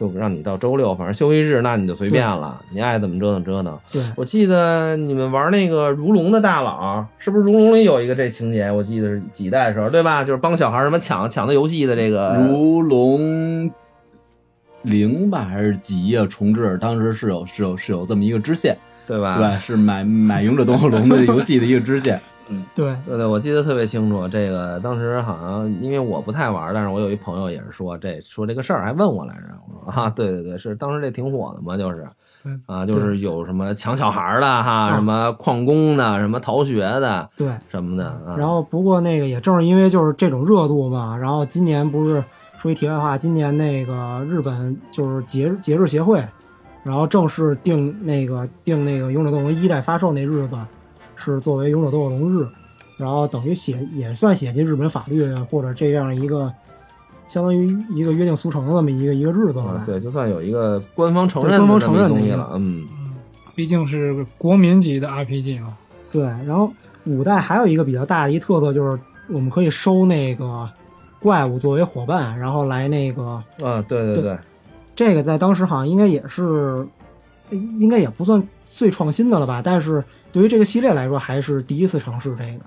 [0.00, 3.78] 就让你到周六，反正休息日那你就随便了，你爱怎么折腾折腾。
[3.92, 8.72] 对我记得你们玩那个如龙的大佬，是不是如龙里有一个这情节？
[8.72, 10.24] 我记得是几代的时候，对吧？
[10.24, 13.70] 就是帮小孩什么抢抢的游戏的这个如龙
[14.80, 16.26] 零吧还是几呀？
[16.30, 18.74] 重置当时是有是有是有这么一个支线，
[19.06, 19.36] 对吧？
[19.36, 22.18] 对，是买买勇者斗恶龙的游戏的一个支线。
[22.74, 24.26] 对对对，我记得特别清楚。
[24.28, 29.42] 这个当时好像因为我不太玩，但是我有一朋友也是说这说这个事儿，还问我来着。
[29.66, 32.06] 我说啊，对对对，是当时这挺火的嘛，就是
[32.44, 38.34] 嗯啊，就是有什么抢小孩的哈，什么矿工的，什么逃学的，对什么的啊。
[38.36, 42.24] 然后不过那个也正是因为就是这种热度嘛，然后今年不是
[42.58, 46.22] 说一题外话，今年那个日本就是节日节日协会，
[46.82, 50.56] 然后正式定那个定那个《勇者斗恶龙》一代发售那日子
[51.20, 52.48] 是作为《勇者斗恶龙》日，
[52.96, 56.52] 然后等于写也算写进日本法律或者这样一个
[57.26, 59.72] 相当于一个约定俗成的这么一个一个日子了吧。
[59.72, 62.84] 啊对，就算有一个官方承认的这么一官方承认的东西了，嗯，
[63.54, 65.76] 毕竟是国民级的 RPG 嘛。
[66.10, 66.72] 对，然后
[67.04, 70.68] 五代还有一个比较大的一特色就是我们可以收那个
[71.20, 73.22] 怪物作为伙伴，然后来那个
[73.62, 74.38] 啊，对对对对，
[74.96, 76.84] 这个在当时好像应该也是，
[77.50, 79.62] 应该也不算最创新的了吧？
[79.64, 82.60] 但是对于这个系列来说，还是第一次尝试这个。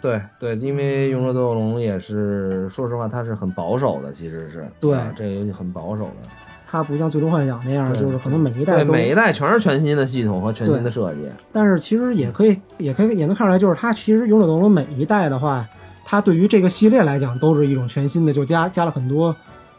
[0.00, 6.28] 对对，因为《勇者斗恶龙》也是，说实话，它是很保守的，其实是对啊这个游戏很保守的。
[6.64, 11.22] 它不像《最终幻想》那样，就是可能每一代对每一代全是全新的系统和全新的设计。
[11.50, 15.66] 但是其实也可以，也可以也能看出来，就是它其实《勇者斗恶龙》每一代的话，
[16.04, 19.34] 它对于这个系列来讲都是一种全新的，就加加了很多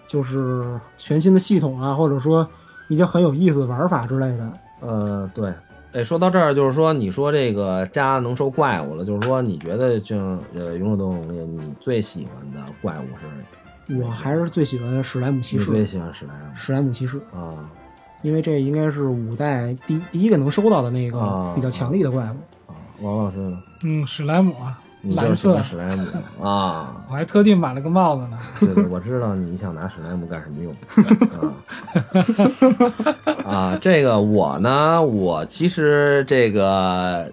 [0.07, 2.45] 就是全新的系统啊，或者说
[2.89, 4.51] 一些很有意思的玩法之类的。
[4.81, 5.53] 呃，对，
[5.91, 10.15] 哎，说到这儿，就是说，你说这个家能收怪物了，就是说，你觉得就
[10.53, 13.95] 呃《勇者斗恶龙》里你最喜欢的怪物是？
[13.95, 15.65] 我还是最喜欢史莱姆骑士。
[15.65, 16.55] 最喜欢史莱姆。
[16.55, 17.67] 史莱姆骑士啊，
[18.21, 22.71] 因为这应该是五代第第一个能收到的那个比较强力的怪物。
[22.71, 23.59] 啊，王老师呢？
[23.83, 25.61] 嗯，史莱姆啊，蓝色。
[25.63, 26.05] 史莱姆
[26.45, 28.37] 啊， 我还特地买了个帽子呢。
[28.59, 30.73] 对对，我知道你想拿史莱姆干什么用？
[33.45, 33.53] 啊？
[33.71, 37.25] 啊，这个我呢，我其实这个《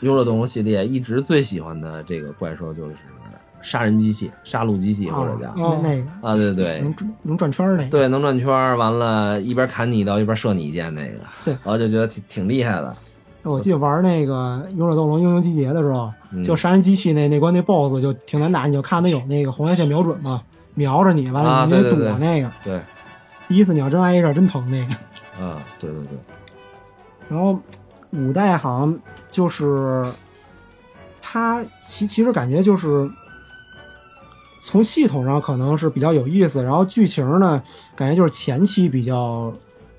[0.00, 2.96] 勇者斗龙》系列一直最喜欢的这个怪兽就是
[3.62, 6.10] 杀人机器、杀戮机器或者叫那个。
[6.22, 8.48] 啊，对对，能能转圈那个，对，能转圈，
[8.78, 12.96] 完了，一边砍你一刀，一边射你一箭那个，对，我就觉得挺挺厉害的。
[13.42, 16.12] 我记得玩那个《勇者斗龙：英雄集结》的时候，
[16.44, 20.42] 就杀人机器那那关那 BOSS 就挺难打，你就看他有那个红外线瞄准嘛，
[20.74, 22.50] 瞄着你，完了你得躲那个。
[22.64, 22.80] 对，
[23.48, 25.44] 第一次你要真挨一下，真疼那个。
[25.44, 26.18] 啊，对对对。
[27.28, 27.58] 然后
[28.10, 28.98] 五代好像
[29.30, 30.12] 就是
[31.20, 33.10] 他其其实感觉就是
[34.62, 37.60] 从系统上可能是比较有意思，然后剧情呢
[37.96, 39.52] 感觉就是前期比较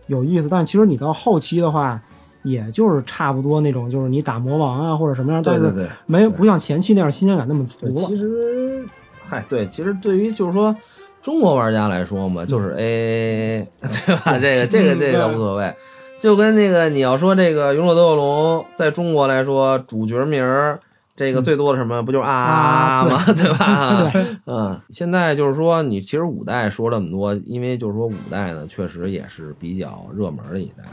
[0.07, 2.01] 有意思，但其实你到后期的话。
[2.43, 8.07] 也就是差不多那种，就是你打魔王啊或者什么样，但是没不像前期那样新鲜感那么足了。
[8.07, 8.85] 其实，
[9.27, 10.75] 嗨，对，其实对于就是说
[11.21, 14.37] 中国玩家来说嘛，就是 A， 对吧？
[14.39, 15.73] 这个这个这个无所谓。
[16.19, 20.79] 就跟那个你要说这个《勇者斗恶龙》在中国来说，主角名儿
[21.15, 23.23] 这个最多的什么不就是啊吗？
[23.33, 24.13] 对吧？
[24.45, 30.83] 嗯，现在就是说你其实五代说这么多，因为就是说五代呢确实也是比较热门的一代。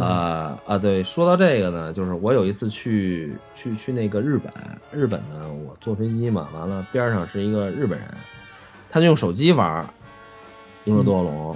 [0.00, 4.52] 啊啊，对，说到这个呢，就是我有一次去去去那个日本，
[4.92, 8.08] 日本呢，我坐飞机嘛，完了边上是一个日本人，
[8.90, 9.82] 他就用手机玩
[10.84, 11.52] 《勇者斗恶龙》，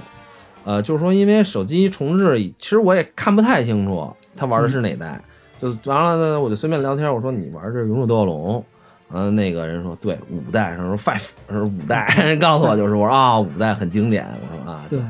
[0.65, 5.21] 呃，就是说因为手机重置，其实我也看不太清楚他玩的是哪代，
[5.61, 8.59] 就完了呢，我就随便聊天，我说你玩的是《勇者斗恶龙》，
[9.13, 15.01] 嗯，那个人说对五代，他说 five，他说五代， 人告诉我就是我说啊五代很经典，我说啊对。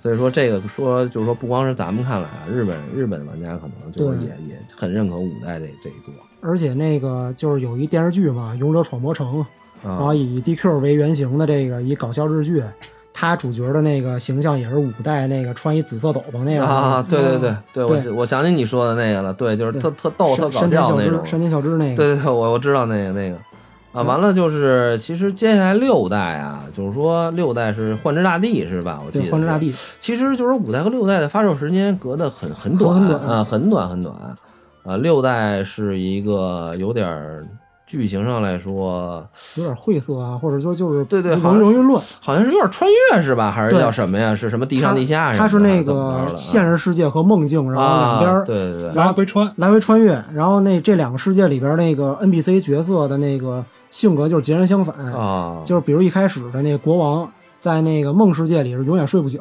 [0.00, 6.14] 所以说这个说就是说，不光是咱们看来啊，日本日本玩家可能就是也也很认可五代这这一座。
[6.40, 9.44] 而且那个就是有一电视剧嘛，《勇者闯魔城》，
[9.86, 12.64] 然后以 DQ 为原型的这个一搞笑日剧，
[13.12, 23.36] 他主角的那个形象也是五代那个穿一紫色斗篷那个啊，对对对对，我我想起你说的那个了，对，就是特特逗特搞笑那种，山田小之那个，对对对，我我知道那个那个。
[23.92, 29.00] 啊，完了就是，其实接下来六代啊，就是说六代是幻之大地是吧？
[29.04, 34.14] 我记得幻之大地，其实就是五代和六代的发售时间隔得很很短啊，很短很短
[34.84, 34.96] 啊。
[34.98, 37.44] 六代是一个有点
[37.84, 39.26] 剧情上来说
[39.56, 43.50] 有点晦涩啊，或者说就是对对，容容易乱，好像是有点穿越是吧？
[43.50, 44.36] 还是叫什么呀？
[44.36, 45.32] 是什么地上地下？
[45.36, 53.64] 它是那个现实世界和梦境，然后两边对对对，来回穿来回穿越，然后那这两个世界里边那个 NPC 角色的那个。
[53.90, 59.40] 性格就是截然相反啊，就是比如一开始的那个国王，在那个梦世界里是永远睡不醒，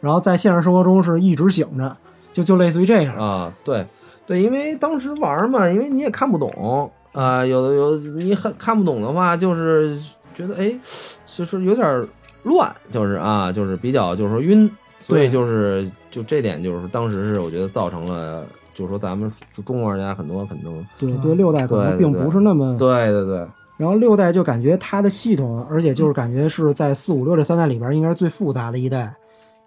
[0.00, 1.96] 然后在现实生活中是一直醒着，
[2.32, 3.52] 就就类似于这样啊。
[3.64, 3.84] 对
[4.26, 10.00] 对，因为当时玩嘛，因为你也看不懂啊，有的有你很看不懂的话，就是
[10.32, 10.72] 觉得哎，
[11.26, 12.08] 就是有点
[12.44, 19.28] 乱，就是啊，就是比较就是说晕，所以就是就这点就是当时是我觉得造成了，就是说咱们
[19.66, 23.44] 中国玩家很多可能对对六代可能并不是那么对对对。
[23.80, 29.10] 然后六代就感觉它的系统，而且就是感觉是在四五六这三代里边应该是最复杂的一代，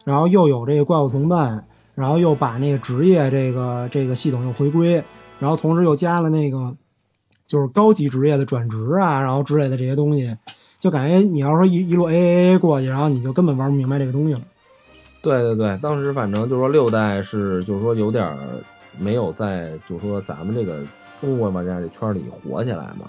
[0.06, 5.04] 然后又有这个怪物同伴，然后又把那个职业这个这个系统又回归，
[5.40, 6.72] 然后同时又加了那个
[7.48, 10.38] 就是高级职业的转职啊，然后之类的这些东西，
[10.80, 14.42] 就感觉你要说一一路 A A A 过去，然后你就根本玩不明白这个东西了。
[15.24, 18.32] 对对对，当时反正就是说六代是就是说有点
[19.00, 20.84] 没有在就是说咱们这个
[21.20, 23.08] 中国玩家这圈里火起来嘛。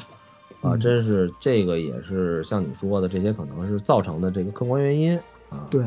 [0.65, 5.15] 啊，真是这个也是像你说的，这些可能是造成的这个客观原因
[5.51, 5.67] 啊。
[5.69, 5.85] 对，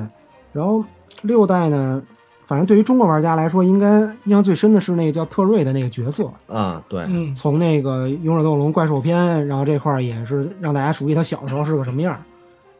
[0.54, 0.86] 然后
[1.24, 2.00] 六代呢，
[2.46, 6.84] 反正对于中国玩家来说，应该印象最深的是那个叫特瑞的那个角色啊。
[6.88, 12.16] 对，从那个《勇者斗恶龙》怪兽篇，然后这块也是让大家熟悉他小时候是个什么样。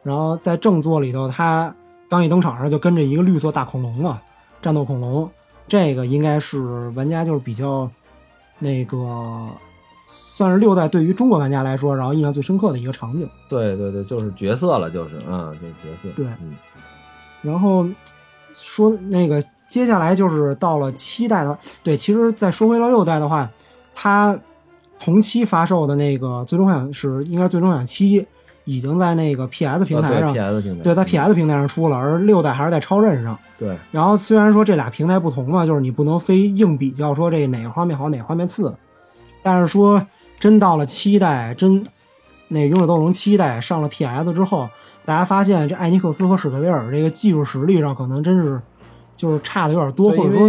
[0.04, 1.74] 然后在正作里头，他
[2.08, 4.22] 刚一登场上就跟着一个绿色大恐龙了，
[4.62, 5.28] 战斗恐龙，
[5.66, 7.90] 这个应该是玩家就是比较
[8.60, 9.48] 那个。
[10.08, 13.28] 算是六代对于中国玩家来说，然后印象最深刻的一个场景。
[13.48, 16.08] 对对对，就是角色了，就是嗯，就是角色。
[16.16, 16.56] 对，嗯
[17.42, 17.86] 然后
[18.54, 23.48] 说那个接下来就是到了七代的，对，其实再说回到六代的话，
[23.94, 24.36] 它
[24.98, 28.20] 同期发售的那个《最终幻想》是应该《最终幻想七》，
[28.64, 33.38] 已经在那个 PS 平台上，PS 平台对，在 PS 平台上出了，而六代还是在超任上。
[33.56, 38.74] 对，然后虽然说这俩平台不同嘛，就是你不能非硬比较说这哪个画面好哪个画面次，
[39.48, 40.06] 但是说
[40.38, 41.82] 真到了七代，真
[42.48, 44.68] 那《勇者斗龙》七代上了 PS 之后，
[45.06, 48.60] 大家发现这艾尼克斯和史克威尔这个技术实力上可能真是
[49.16, 50.46] 就是差的有点多，或者说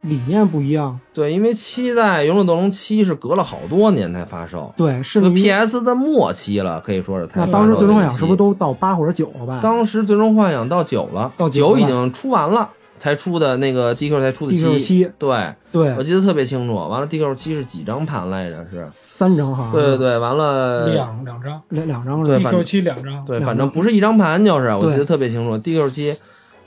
[0.00, 0.98] 理念不一样。
[1.14, 9.60] 对，因为七代《勇者斗龙七》是隔了好多年才发售，对，甚这个 PS 的末期了，可以说是才那当时《最终幻想是不是都到八或者九了吧？
[9.62, 16.74] 当时《最终幻想》到九了，到九已经出完了，才出的那个 DQ 才出的 DQ 七对对我记得特别清楚。
[16.74, 18.66] 完了，DQ 七是几张盘来着？
[18.70, 25.56] 是三张好像对对对，完了两两张两两张对，反 DQ 七两张，对，反正不是一张盘，就是我记得特别清楚。
[25.56, 26.14] DQ 七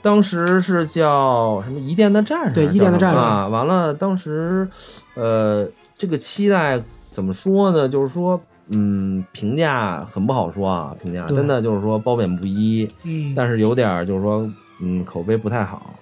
[0.00, 3.46] 当时是叫什么一店的战士，对伊甸的战士啊。
[3.46, 4.68] 完了，当时
[5.14, 5.66] 呃，
[5.96, 7.88] 这个期待怎么说呢？
[7.88, 8.40] 就是说。
[8.74, 14.48] 嗯，评价很不好说啊，评价真的就是说褒贬不一，嗯，但是有点儿就是说，
[14.80, 15.92] 嗯，口碑不太好。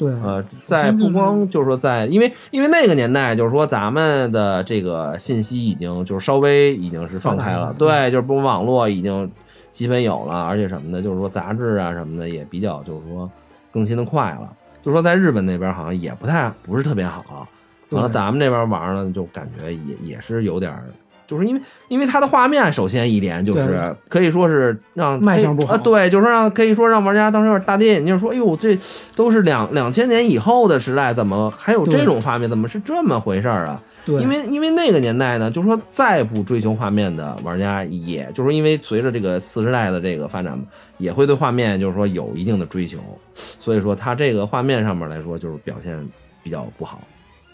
[0.00, 9.30] 对，呃，在不光就是说在，因为因为那个年代就是说咱们的这个信息已经就是稍微已经是放开了，对，就是不网络已经
[9.70, 13.30] 基本有了，而且什么的，就是说杂志啊什么的也比较就是说
[13.70, 14.50] 更新的快了。
[14.80, 17.46] 就说在日本那边好像也不太不是特别好，
[17.90, 20.84] 然后咱们这边玩呢就感觉也也是有点儿。
[21.30, 28.76] 就是因为，因为它的画面，首先一点就是可以说是让卖相不好啊，对，就是说让可以说让玩家当时有点大跌眼镜，说，哎呦，这
[29.14, 32.50] 都是两两千年以后的时代，怎么还有这种画面？
[32.50, 33.80] 怎么是这么回事儿啊？
[34.04, 40.58] 对，因为因为那个年代呢，就是说再不追求画面的玩家，也就是说因为随着这个四时代的这个发展，
[40.98, 42.98] 也会对画面就是说有一定的追求，
[43.34, 45.96] 所以说它这个画面上面来说就是表现
[46.42, 47.00] 比较不好。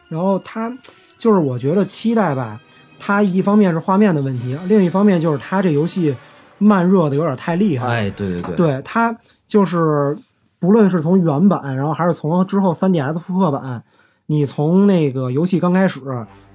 [0.08, 0.72] 然后它
[1.18, 2.60] 就是我觉得期待吧，
[2.98, 6.14] 它一方面是画面的问题，另一方面就是它这游戏
[6.59, 7.87] 慢热的有点太厉害。
[7.87, 10.16] 哎，对对对，对它就是
[10.59, 13.82] 不论是从原版，然后还是从之后 3DS 复刻版，
[14.26, 16.00] 你从那个游戏刚开始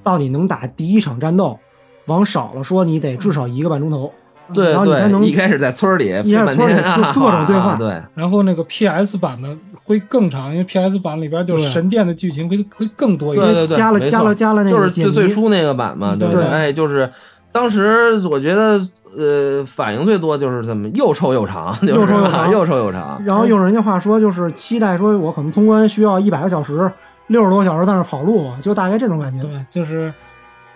[0.04, 1.60] 到你能打第一场战斗，
[2.08, 4.12] 往少了说你得至少一个半钟头。
[4.54, 13.54] 对然后你才能对，一开始在村里一开始费半天村里就各种对话啊 对，然后那个 PS 版的会更长，因为 PS 版里边就是神殿的剧情会会更多一点。
[13.54, 17.12] 对对对，加了没错加了加了那个就是最最初那个版嘛，对不对哎，就是
[17.52, 18.80] 当时我觉得
[19.18, 23.22] 呃反应最多就是怎么又臭又长，就是又臭又长 又臭又长。
[23.26, 26.90] 然后用人家话说，就是期待说我可能通关需要一百个小时，
[27.28, 29.44] 六十多个小时在那跑路，就大概这种感觉。
[29.44, 30.14] 对，就是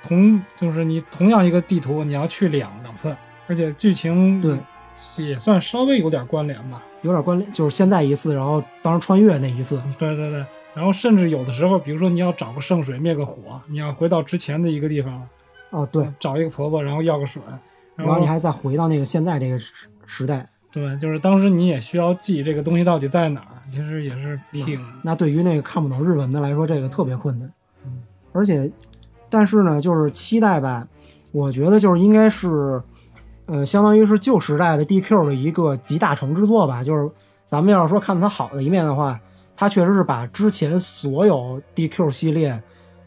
[0.06, 3.16] 同就是你同样一个地图，你要去两两次，
[3.48, 4.58] 而且剧情对
[5.18, 6.82] 也算稍微有点关联吧。
[7.02, 15.22] 有点关联，就是现在一次，然后当时穿越那一次，对对对，然后甚至有的时候，比如说你要找个圣水灭个火，你要回到之前的一个地方，
[15.70, 17.42] 哦对，找一个婆婆，然后要个水，
[17.96, 19.66] 然后你还再回到那个现在这个时
[20.08, 27.48] 时代，对，就是当时你也需要记这个东西到底在哪儿，其实也是挺那对于那个看不懂日文的来说，这个特别困难。
[27.86, 28.02] 嗯
[28.34, 28.70] 而且，
[29.30, 30.86] 但是呢，就是期待吧，
[31.32, 32.82] 我觉得就是应该是，
[33.48, 36.84] 呃，相当于是旧时代的 DQ 的一个集大成之作吧。
[36.84, 37.10] 就是
[37.46, 39.20] 咱们要是说看它好的一面的话，
[39.56, 42.62] 它确实是把之前所有 DQ 系列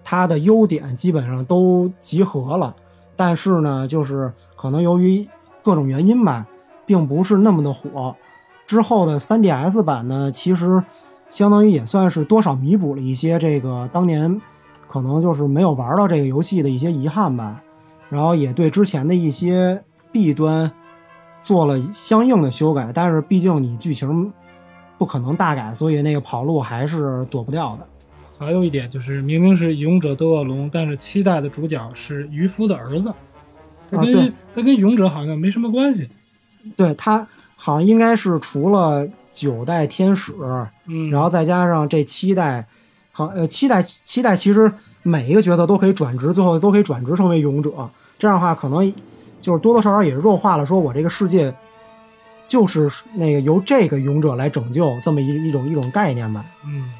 [0.04, 2.74] 它的优点基本上都集合了。
[3.16, 5.26] 但是呢，就是可能由于
[5.62, 6.46] 各种原因吧，
[6.86, 8.14] 并不是那么的火。
[8.64, 10.80] 之后的 3DS 版呢，其实
[11.30, 14.40] 相当于也算是多少弥补了一些这个当年
[14.86, 17.60] 可能就是没有玩到这个游戏的一些遗憾吧，
[18.08, 20.70] 然后也对之前的一些弊端
[21.40, 24.32] 做了相应的修改，但是毕竟你剧情
[24.98, 27.86] 不可能大改，所以那个跑路还是躲不掉的。
[28.38, 33.12] 还有一点就是，明明是勇者斗恶龙，但是七代的主角是渔夫的儿子，
[33.90, 36.08] 他跟、他跟勇者好像没什么关系。
[36.76, 40.32] 对他好像应该是除了九代天使，
[40.86, 42.66] 嗯，然后再加上这七代，
[43.10, 47.70] 好呃七代七代其实每一个角色都可以转职，最后都可以转职成为勇者。
[48.18, 48.92] 这样的话，可能
[49.40, 51.54] 就是多多少少也是弱化了，说我这个世界
[52.46, 56.44] 就是那个由这个勇者来拯救这么一一种一种概念吧。
[56.66, 56.90] 嗯，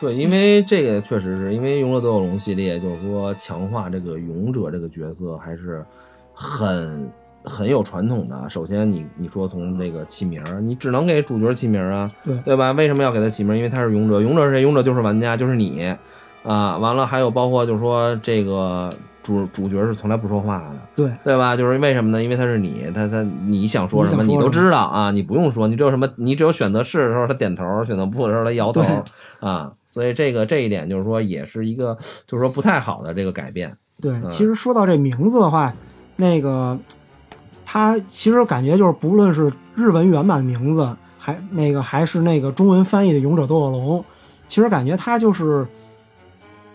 [0.00, 5.84] 对，因为这个确实是因为《勇者斗恶龙》系列，就是说强化这个勇者这个角色还是
[6.32, 7.10] 很
[7.44, 8.48] 很有传统的。
[8.48, 12.72] 首先你，你说从这个起名儿，你只能给主角起名儿啊，对对吧？
[12.72, 13.56] 为什么要给他起名？
[13.56, 14.62] 因为他是勇者，勇者是谁？
[14.62, 15.94] 勇者就是玩家，就是你
[16.44, 16.76] 啊。
[16.78, 21.56] 完了，还有包括就是说这个主主角是从来不说话的，对对吧？
[21.56, 22.22] 就是为什么呢？
[22.22, 28.82] 因为他是你，他他你想说什么你都知道啊，你不用说，你只有什么，你只有选择是的时候他点头，选择不的时候他摇头
[29.40, 29.72] 啊。
[29.86, 33.76] 所以这个这一点就是说也是一个就是说不太好的这个改变。
[34.00, 35.72] 对，嗯其实说到这名字的话，
[36.16, 36.78] 那个
[37.66, 40.88] 他其实感觉就是不论是日文原版名字，
[41.18, 44.00] 还那个还是那个中文翻译的《勇者斗恶龙》，
[44.48, 45.66] 其实感觉他就是，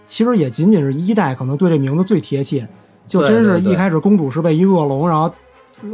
[0.07, 2.67] 其实也仅仅是一代可能对这名字最贴切，
[3.05, 5.31] 就真是一开始公主是被一恶龙然后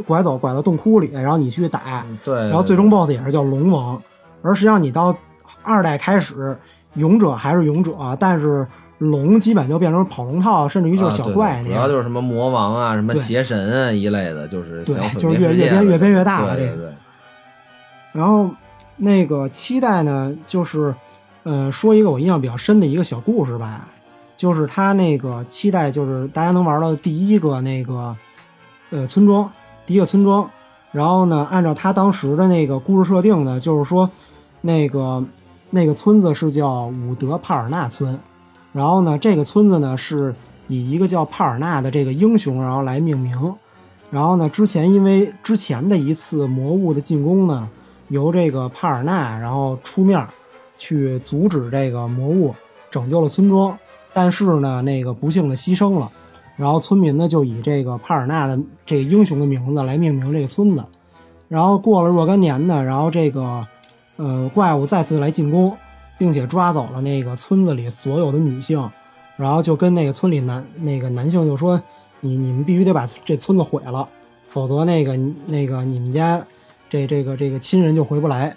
[0.06, 4.00] 拐走拐到洞窟里，然后你去打，对，然后最终 BOSS 也是叫龙王，
[4.40, 5.14] 而实际上你到
[5.62, 6.56] 二代开始，
[6.94, 8.66] 勇者还是勇者，但是
[8.98, 16.92] 龙基本就变成跑龙套，甚至于就是小怪主要就是什么魔王啊、什么邪神啊一类的，就是对就是越越变越变越大了这个对对对，
[18.12, 18.48] 然后
[18.96, 20.94] 那个七代呢，就是
[21.42, 23.88] 呃说一个我印象比较深的一个小故事吧，
[24.36, 28.16] 就是他那个期待就是大家能玩到第一个那个
[28.90, 29.50] 呃村庄，
[29.86, 30.48] 第一个村庄。
[30.92, 34.08] 然后呢，按照他当时的那个故事设定呢，就是说
[34.60, 35.24] 那个
[35.70, 38.16] 那个村子是叫伍德帕尔纳村，
[38.72, 40.32] 然后呢，这个村子呢是
[40.68, 43.54] 以一个叫帕尔纳的这个英雄然后来命名。
[44.10, 47.68] 然后呢，之前因为之前的一次魔物的进攻呢，
[48.06, 50.24] 由这个帕尔纳然后出面
[50.76, 52.54] 去阻止这个魔物，
[52.88, 53.76] 拯救了村庄。
[54.14, 56.10] 但是呢，那个不幸的牺牲了。
[56.56, 58.56] 然后村民呢就以这个帕尔纳的
[58.86, 60.84] 这个英雄的名字来命名这个村子。
[61.48, 63.66] 然后过了若干年呢，然后这个
[64.16, 65.76] 呃怪物再次来进攻，
[66.16, 68.88] 并且抓走了那个村子里所有的女性，
[69.36, 71.80] 然后就跟那个村里男那个男性就说
[72.20, 74.08] ：“你你们必须得把这村子毁了，
[74.46, 76.40] 否则那个那个你们家
[76.88, 78.56] 这这个这个亲人就回不来。”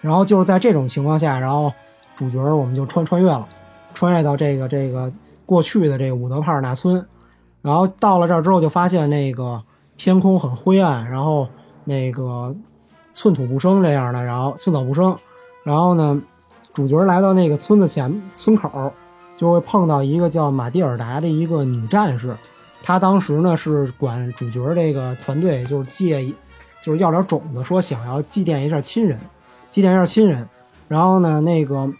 [0.00, 1.72] 然后就是在这种情况下，然后
[2.14, 3.46] 主角我们就穿穿越了，
[3.94, 5.10] 穿越到这个这个
[5.44, 7.04] 过去的这个伍德帕尔纳村，
[7.62, 9.62] 然后到了这儿之后，就发现那个
[9.96, 11.48] 天空很灰暗，然后
[11.84, 12.54] 那个
[13.14, 15.16] 寸土不生这样的，然后寸草不生，
[15.64, 16.20] 然后呢，
[16.72, 18.92] 主角来到那个村子前村口，
[19.36, 22.36] 就会碰到一个叫马蒂尔达的一个女战士，
[22.82, 26.24] 她当时呢是管主角这个团队就是借，
[26.82, 29.18] 就是要点种子，说想要祭奠一下亲人，
[29.70, 30.48] 祭奠一下亲人，
[30.86, 31.90] 然后呢那个，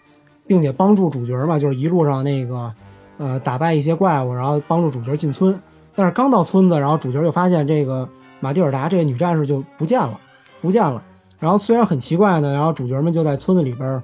[0.48, 2.72] 并且帮助主角嘛，就是一路上那个。
[3.20, 5.60] 呃，打败一些怪物，然后帮助主角进村。
[5.92, 10.16] 但是刚到村子，然后主角就发现这个马蒂尔达这个女战士就不见了，
[10.60, 11.02] 不见了。
[11.40, 14.00] 然后虽然很奇怪呢，然后主角们就在村子里边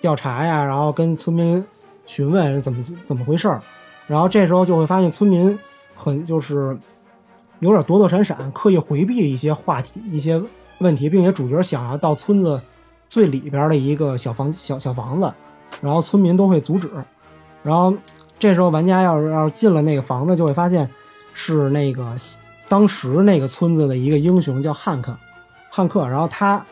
[0.00, 1.62] 调查呀，然后跟村民
[2.06, 3.60] 询问怎么怎么回事儿。
[4.06, 5.58] 然后这时候就会发现村民
[5.94, 6.74] 很就是
[7.58, 10.40] 有点躲躲闪闪，刻意回避一些话题、一些
[10.78, 12.58] 问题，并且主角想要到村子
[13.10, 15.30] 最里边的一个小房小小房子，
[15.80, 16.90] 然后村民都会阻止。
[17.62, 17.94] 然后
[18.38, 20.88] 这时候玩家要是要是进了那个房子，就会发现
[21.32, 22.14] 是那个
[22.68, 25.16] 当时那个村子的一个英雄叫汉克，
[25.70, 26.06] 汉克。
[26.08, 26.64] 然后他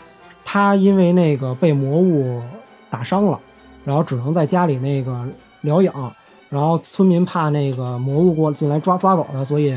[0.45, 2.43] 他因为那个被魔物
[2.91, 3.41] 打伤了，
[3.85, 5.27] 然后只能在家里那个
[5.63, 6.13] 疗养。
[6.51, 9.75] 然后村民怕那个魔物过进来抓抓走他，所以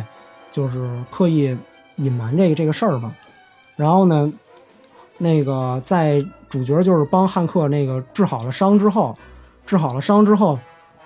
[0.52, 1.58] 就是刻意
[1.96, 3.10] 隐瞒这个这个事儿吧。
[3.78, 4.30] 然后呢，
[5.18, 9.18] 那个在主角就是帮汉克那个治好了伤之后，
[9.66, 10.58] 治好了伤之后。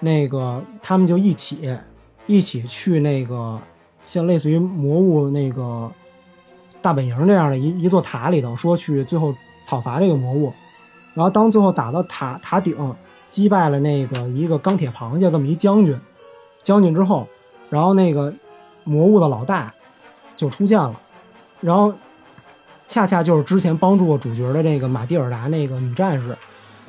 [0.02, 1.78] 那个他们就一起
[2.26, 3.60] 一起去那个
[4.06, 5.92] 像类似于魔物那个
[6.82, 9.36] 大本营这样的一一座塔里头，说去最后
[9.68, 10.54] 讨伐这个魔物。
[11.14, 12.96] 然后当最后打到塔塔顶，
[13.28, 16.00] 击败了那个一个钢铁螃蟹这么一将军，
[16.62, 17.28] 将军之后，
[17.70, 18.34] 然后那个
[18.86, 19.74] 魔物的老大
[20.34, 20.98] 就出现了，
[21.60, 21.94] 然后
[22.90, 26.36] 恰恰就是之前帮助过主角的这个马蒂尔达那个女战士。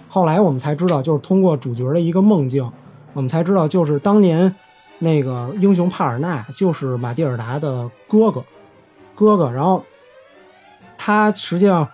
[0.08, 2.68] 后来我们才知道，就是通过主角的一个梦境。
[3.12, 4.52] 我们才知道，就是当年
[4.98, 8.42] 那个英雄帕尔纳就是马蒂尔达的哥哥，
[9.14, 9.50] 哥哥。
[9.50, 9.84] 然后
[10.96, 11.86] 他实际上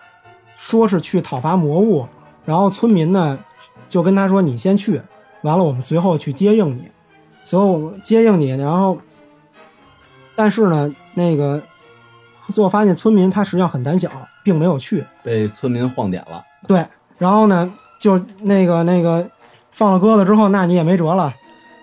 [0.56, 2.06] 说是去讨伐魔物，
[2.44, 3.36] 然后村民呢
[3.88, 5.02] 就跟他说：“你先去，
[5.42, 6.88] 完了我们随后去接应你，
[7.44, 8.96] 随后接应你。”然后，
[10.36, 11.60] 但是呢，那个
[12.48, 14.10] 最后发现村民他实际上很胆小，
[14.42, 16.42] 并没有去，被村民晃点了。
[16.66, 16.84] 对，
[17.18, 19.26] 然后呢，就那个那个。
[19.72, 21.30] 放了鸽子之后，那你也没辙了。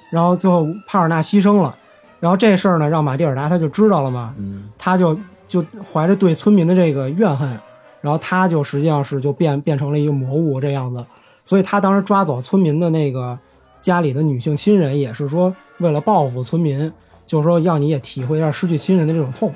[0.10, 1.76] 然后最后帕尔纳牺牲了，
[2.20, 5.16] 然后这事儿呢，让马蒂尔达他就知道了嘛，嗯，他就
[5.48, 7.48] 就怀着对村民的这个怨恨，
[8.02, 11.06] 然后他就实际上是就变变成了一个魔物这样子。
[11.44, 13.38] 所以他当时抓走村民的那个
[13.80, 16.92] 家里的女性亲人，也是说为了报复村民，
[17.28, 19.54] 就是说让你也体会一下失去亲人的这种痛。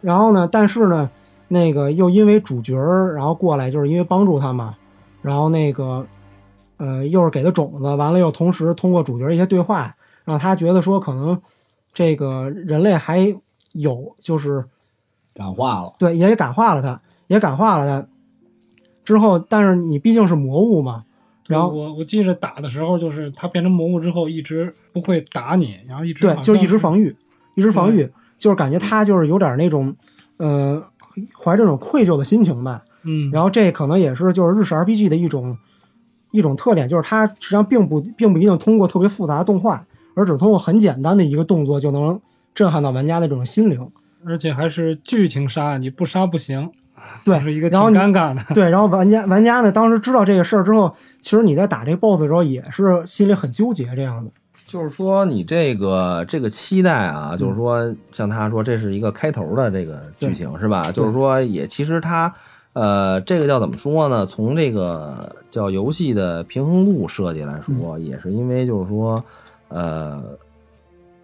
[0.00, 1.10] 然后呢，但是呢，
[1.48, 4.76] 那个又因为主角儿然后过来，就是因为帮助他嘛，
[5.22, 6.06] 然后那个。
[6.80, 11.36] 呃，又是给他种子，完了又同时通过主角一些对话，让他觉得说可能
[11.92, 13.36] 这个人类还
[13.72, 14.64] 有就是
[15.34, 18.08] 感化了，对，也感化了他，也感化了他。
[19.04, 21.04] 之后，但是你毕竟是魔物嘛，
[21.48, 27.16] 然后我我记着打的时候，就是他变成魔物之后一直不会打你，然后一直对，就一直防御，
[27.56, 28.08] 一直防御，
[28.38, 29.94] 就是感觉他就是有点那种
[30.38, 30.82] 呃
[31.36, 32.82] 怀这种愧疚的心情吧。
[33.02, 35.56] 嗯，然后这可能也是就是日式 RPG 的一种
[36.30, 39.84] 一种特点，就是它实际上并不并不一定通过特别复杂的动画，
[40.14, 42.20] 而只通过很简单的一个动作就能
[42.54, 43.90] 震撼到玩家的这种心灵。
[44.26, 46.70] 而且还是剧情杀，你不杀不行，
[47.24, 48.42] 对，是一个挺尴尬的。
[48.52, 54.32] 对，然后玩家玩家呢，当时知道这个事儿之后，其实你在打这个 BOSS 的时候也是心里很纠结这样的。
[54.68, 60.92] 就是说你这个这个期待啊，就是说像他说这是一个开头的这个剧情是吧？
[60.92, 62.32] 就是说也其实他
[62.74, 64.26] 呃这个叫怎么说呢？
[64.26, 69.24] 从这个叫游戏的平衡度设计来说，也是因为就是说
[69.68, 70.22] 呃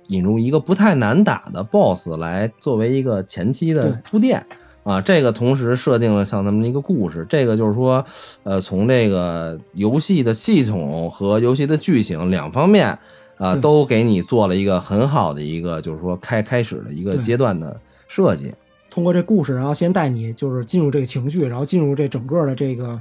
[0.07, 4.42] 引入一个不太难打的 BOSS 来作为一个前期的铺垫。
[4.84, 8.05] 啊，这个同时设定了像咱们的一个故事，这个就是说，
[8.42, 12.99] 呃，从这个游戏的系统和游戏的剧情两方面，
[13.37, 17.78] 啊，都给你做了一个很好的一个，就是说开开始的一个阶段的
[18.09, 18.53] 设计。
[18.91, 23.01] 通过这故事，然后先带你就是进入这个情绪，然后进入这整个的这个，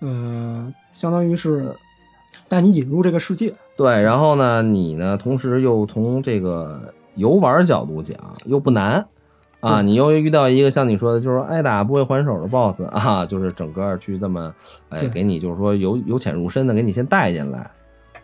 [0.00, 1.74] 呃，相当于是
[2.48, 3.52] 带你引入这个世界。
[3.76, 6.80] 对，然后呢，你呢，同时又从这个
[7.16, 9.06] 游玩角度讲，又不难。
[9.60, 14.54] 啊，你又遇到一个像你说的，就是挨打不会还手的 BOSS 啊，就是整个去这么，
[14.88, 17.70] 哎，给你就是说由由浅入深的给你先带进来，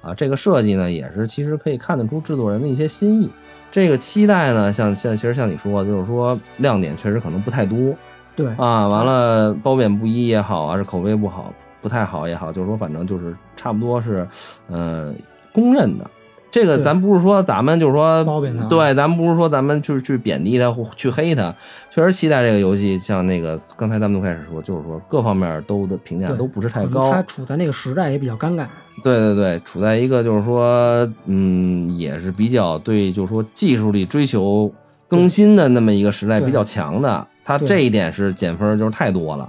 [0.06, 3.30] 啊，这个设计呢也是其实可以看得出制作人的一些心意。
[3.72, 7.92] 这个期待呢，像像其实像你说的，就是说亮点确实可能不太多，
[8.36, 11.52] 对啊，完了褒贬不一也好啊，是口碑不好
[11.82, 14.26] 不太好也好，就是说反正就是差不多是，
[14.68, 15.12] 呃，
[15.52, 16.08] 公认的。
[16.50, 18.24] 这个咱不是说咱们就是说
[18.68, 21.54] 对，咱不是说咱们就是去贬低他或去黑他，
[21.90, 22.98] 确实期待这个游戏。
[22.98, 27.10] 像那个刚才咱们都开始说，就是说各方面都的评价都不是太高。
[27.10, 28.66] 他处在那个时代也比较尴尬。
[29.02, 34.72] 对对对，处在一个就是说，嗯，也是比较对，就是说技术力追求
[35.08, 37.26] 更新的那么一个时代比较强的。
[37.44, 39.48] 他这一点是减分就是太多了。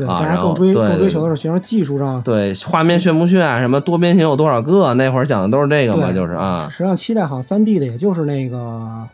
[0.00, 6.68] 对，大家更追更追求的是，学生技术上对画面炫不炫，什么多边形有多少个，那会儿讲的都是这个嘛，就是啊。
[6.70, 9.06] 实际上，期待好像三 D 的，也就是那个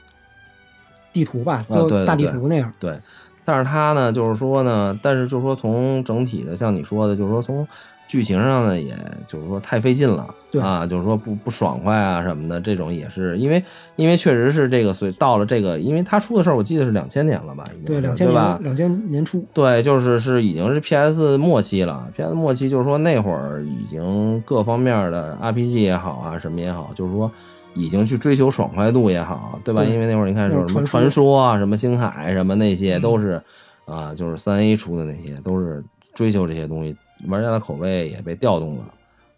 [1.13, 2.73] 地图吧，就大地图那样。
[2.79, 2.97] 对，
[3.45, 7.67] 但是它呢，就是说呢，但是就是说从整体的，像你说的，就是说从
[8.09, 8.97] 剧情上呢，也
[9.27, 10.61] 就是说太费劲了，对。
[10.63, 13.63] 啊，就是说不不爽快啊什么的，这种也是因为
[13.97, 27.31] 因为确实是这个，所以到了这个，因为他出的时候，我记得是两千年了吧，对，两千年两千年初，对，就是是已经是 PS 末期了，PS 末期就是说那会儿已经各方面的 RPG 也好啊，什么也好，就是说
[27.75, 29.85] 已经去追求爽快度也好，对吧？
[29.85, 31.39] 因为那会儿你看是什么传说。
[31.39, 33.43] 啊，什么星海什么那些都是
[33.85, 35.85] 啊，就是三 A 出的那些都是
[36.15, 36.97] 追求这些东西。
[37.29, 38.85] 玩家的口味也被调动了，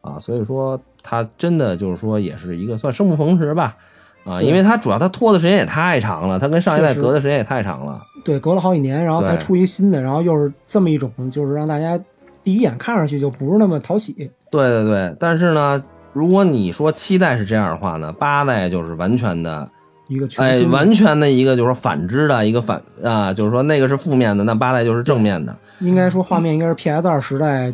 [0.00, 3.76] 啊，所以说它真的就是说也是一个算生不逢时吧，
[4.24, 11.98] 啊，因为它主要它拖的时间也太长了，它跟上一代隔的时间也太长了，对，隔了好几年，然后才出一新的，然后又是这么一种，就是让大家
[12.42, 14.30] 第一眼看上去就不是那么讨喜。
[14.50, 19.68] 对对对，但是呢，如果你说七代是这样的话呢，八代就是完全的
[20.08, 25.54] 一个哎，完全的一个就是说反之的一个反啊，就是说那个是负面的，那八代就是正面的。
[25.80, 27.72] 应该说画面应该是 PS 二时代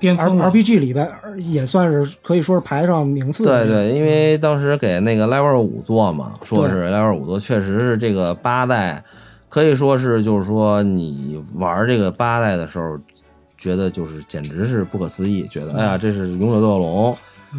[0.00, 1.08] 巅峰 RPG 里边
[1.38, 3.44] 也算是可以说是排得上名次。
[3.44, 9.04] 对对，因为当时给那个 Level 五做嘛，说是 Level 五做，确实是这个八代
[9.48, 12.98] 可以说是就是说你玩这个八代的时候，
[13.56, 17.16] 觉得就是简直是不可思议，觉得哎呀这是勇者斗恶龙。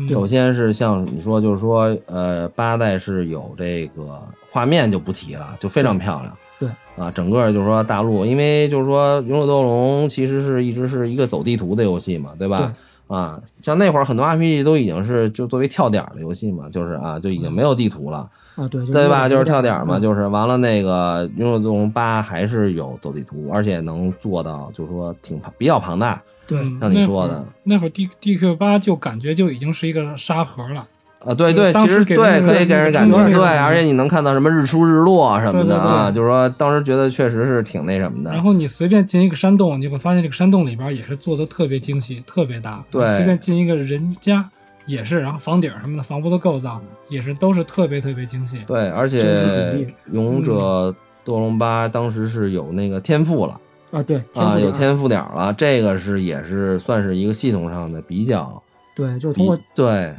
[0.09, 6.33] 首先是像你说，就是说呃八代是有这个画面就不提了，就非常漂亮。
[6.59, 12.73] 对啊，整个就是说大陆，因为就是说《勇者斗龙》其实是一直是一个走地图的游戏嘛，对吧？
[13.07, 19.29] 啊，像那会儿很多 RPG 都已经是就作为跳点的游戏嘛，就是啊，就已经没有地图了啊，对对吧？
[19.29, 26.19] 就是跳点嗯嘛，就是完了那个《勇者斗龙八》还是有走地图，而且能做到就是说挺庞比较庞大。
[26.47, 30.87] 对，像你说的，那会儿 D D Q 八就感觉就已经是一个沙盒了。
[31.25, 38.31] 啊，对对，其实对可以给人感觉对，而且你能看到什么日出日落什么的啊，就是说当时觉得确实是挺那什么的。
[38.31, 42.83] 然后你随便进一个山洞，你会发现这个山洞里边也是做的特别精细、特别大。
[42.91, 44.47] 对，随便进一个人家
[44.85, 46.79] 也是，然后房顶什么的房屋的构造
[47.09, 48.59] 也是都是特别特别精细。
[48.67, 50.93] 对，而且勇者
[51.23, 53.59] 斗龙八当时是有那个天赋了
[53.95, 58.61] 啊，对啊，有天赋点了，这个是也是算是一个系统上的比较。
[58.93, 60.13] 对，就是通过对。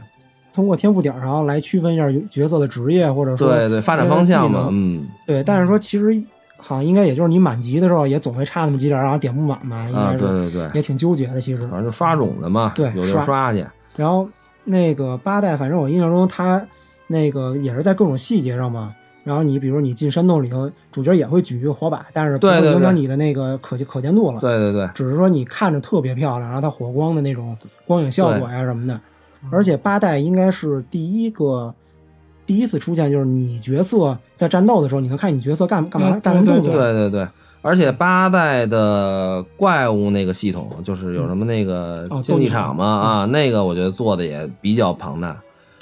[0.55, 5.45] 通过天赋点然后来区分一下角色的职业，或者说对对发展方向嘛，嗯，对。
[5.45, 6.19] 但是说其实
[6.57, 11.43] 好像应该也就是你满级的时候也总会差那么几点，然后点不满吧，应该是对对对，也挺纠结的。
[11.43, 13.67] 其实反正就刷种子嘛，对，有就刷去。
[13.97, 14.27] 然后
[14.65, 16.67] 那个八代，反正我印象中他
[17.07, 18.95] 那个也是在各种细节上嘛，
[19.27, 24.41] 然后你比如你进山洞里头，主角也会举一个火把，但是不对对对会影响你的那个可可见度了。
[24.41, 29.01] 对对对，只是说你看着特别漂亮，然后它火光的那种光影效果呀什么的。
[29.51, 31.75] 而且八代应该是第一个
[32.47, 36.73] 第一次出现，就是你角色在战斗的时候，你能看你角色干干嘛啊干什么动作。
[36.73, 37.27] 对对对，
[37.63, 42.77] 而且八代的怪物那个系统，就是有什么那个哦竞技场。
[42.77, 45.37] 嘛斗啊，那个我觉得做的也比较庞大，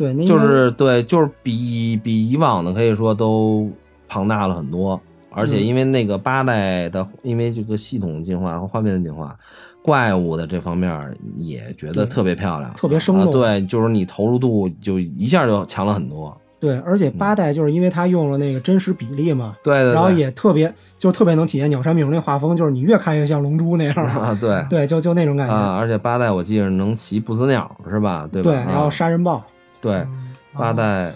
[0.04, 3.70] 对，那就是对，就是比比以往的可以说都
[4.06, 5.00] 庞大了很多。
[5.30, 9.36] 而且嗯因为那个八代的，因为这个系统进化和画面的进化，
[9.82, 16.36] 怪物的这方面也觉得特别漂亮，特别生动啊对，就是你投入度就一下就强了很多。
[16.60, 23.94] 对，而且八代就是因为它用了那个真实比例嘛，对对对然后也特别就特别能体现鸟山明那画风，就是你越看越像龙珠那样。
[23.96, 25.54] 啊，对 对，就就那种感觉。
[25.54, 28.26] 啊，而且八代我记得能骑不死鸟是吧？
[28.32, 28.50] 对吧？
[28.50, 29.44] 对，然后啊杀人豹，
[29.84, 30.06] 对
[30.52, 31.14] 八代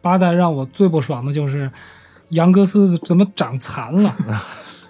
[0.00, 1.70] 八代让我最不爽的就是
[2.30, 4.14] 杨格斯怎么长残了？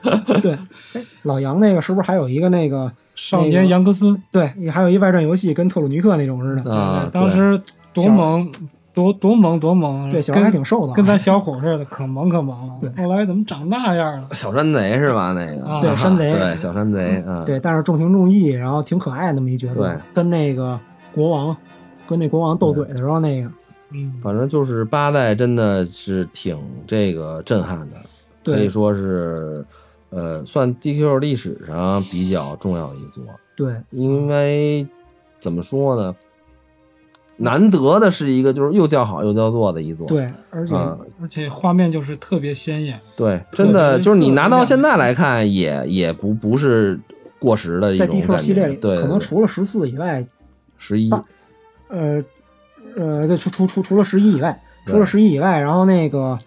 [0.43, 0.59] 对，
[0.95, 4.19] 哎，老杨那个是不是还有一个那个少年杨格斯？
[4.33, 6.75] 对，还有一外传游戏跟特鲁尼克那种似的。
[6.75, 7.61] 啊，当时
[7.93, 8.51] 多萌，
[8.93, 10.11] 多多萌多萌！
[10.11, 12.75] 对小孩还挺瘦的啊跟咱小伙似的，可萌可萌了。
[12.81, 14.29] 对后来怎么长那样了？
[14.33, 15.33] 小山贼是吧？
[15.33, 20.79] 那个啊对山贼对小山贼，嗯，对，但是重情重义，然后挺可爱的那么一角色对，跟那个
[21.15, 21.57] 国王
[22.13, 23.51] 跟那国王斗嘴的时候那个，
[23.93, 27.97] 嗯，反正就是八代真的是挺这个震撼的，
[28.45, 29.65] 可以说是
[30.11, 33.25] 呃算 DQ 历史上比较重要的一座，
[33.57, 34.87] 对，因为
[35.41, 36.15] 怎么说呢？
[37.39, 43.01] 难得的是一个就是又叫好又叫座的一座，对，而且啊而且画面就是特别鲜艳。
[43.17, 47.01] 对，真的就是你拿到现在来看，也也不不是
[47.41, 50.25] 过时的一在种 DQ 感觉系列里，对，可能除了十四以外，
[50.77, 51.25] 十一，八
[51.93, 52.24] 呃
[52.97, 56.38] 呃，对，除除除除了十一以外，除了十一以外，然后那个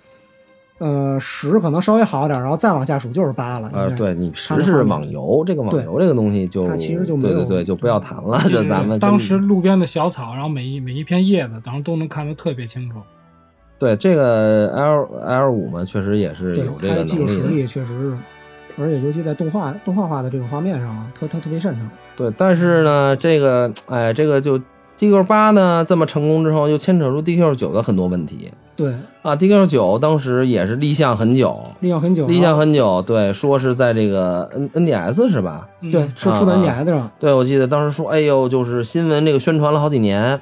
[0.79, 3.69] 呃十可能稍微好点，然后再往下数就是八了。
[3.73, 12.97] 呃，对你十是网游，这个网游这个东西就它其实就没有对对对，就不要谈了，就就是咱们当时路边的小草，然后每一每一片叶子，当时都能看得特别清楚。
[13.77, 17.61] 对这个 L L 五嘛，确实也是有这个它的技术实能力的。
[17.61, 18.17] 力确实是，
[18.77, 21.89] 而且尤其在动画动画化的这种画面上啊，它它特别擅长。
[22.15, 24.57] 对，但是呢，这个哎，这个就
[24.97, 29.35] DQ 八呢这么成功之后，又牵扯出 DQ 九的很多问题对，啊。
[29.35, 35.67] DQ 九当时也是立项很久，立项很久，立项很久，对，说是在这个 N NDS 是吧？
[35.81, 37.11] 嗯对，是出在啊 NDS 上。
[37.19, 40.39] 对，我记得当时说，哎呦，就是新闻这个宣传了好几年。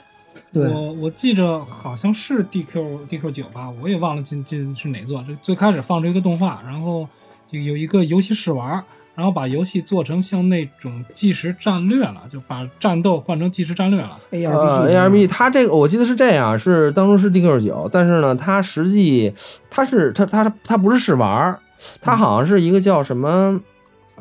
[0.51, 5.23] 对，我我记着好像是 DQ DQ 九吧，我也忘了进进是哪座。
[5.27, 7.07] 这最开始放这一个动画，然后
[7.51, 8.83] 就有一个游戏试玩，
[9.15, 14.17] 然后把游戏做成像那种即时战略了，就把战斗换成即时战略了。
[14.31, 19.31] 呃 ARPG，A R B 它这个我记得是这样，是当初是 D Q 九，但是呢，它实际
[19.69, 21.59] 它是它它它不是试玩儿，
[22.01, 23.59] 它好像是一个叫什么，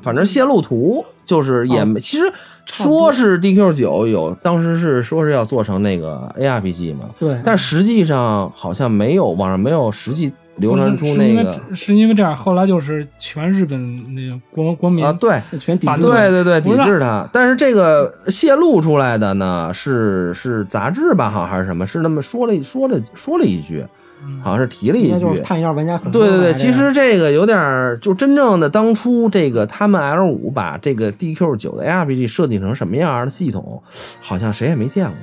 [0.03, 2.31] 反正泄露图，就是也没、其实
[2.67, 16.01] 说是 D Q 九有，当时是说是要做成那个 A R P G 嘛，对，但实际上好像没有网上没有实际流传出不是是因为那个是因为这样，后来就是全日本那个国国民啊，对，全抵制。
[16.01, 17.29] 对对对，抵制他。
[17.33, 23.85] 但是这个泄露出来的呢，是是杂志吧，好像还是什么，是那么说了说了说了一句，
[24.43, 25.41] 好像是提了一句就是。
[25.41, 33.83] 探一下玩家可能对对对，其实这个有点儿，就真正的当初这个他们 L 五把这个 DQ 九的 ARPG 设计成什么样的系统，
[34.21, 35.15] 好像谁也没见过。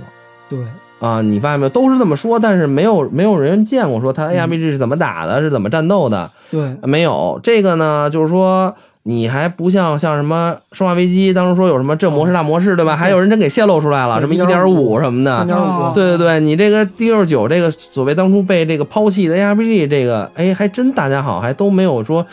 [0.50, 0.60] 对
[1.00, 1.70] 啊，你发现没有？
[1.70, 6.30] 都是这么说，但是没有没有人见过说它 ARPG 是怎么打的，是怎么战斗的。
[6.52, 12.96] 对没有这个呢，就是说你还不像像什么《生化危机》当时说有什么这模式那模式，对吧？
[12.98, 15.38] 还有人真给泄露出来了，什么一点五什么的。
[15.38, 22.26] 三点五啊，对对对，你这个 D 六九这个所谓当初被这个抛弃的 ARPG，这个哎，还真大家好还都没有说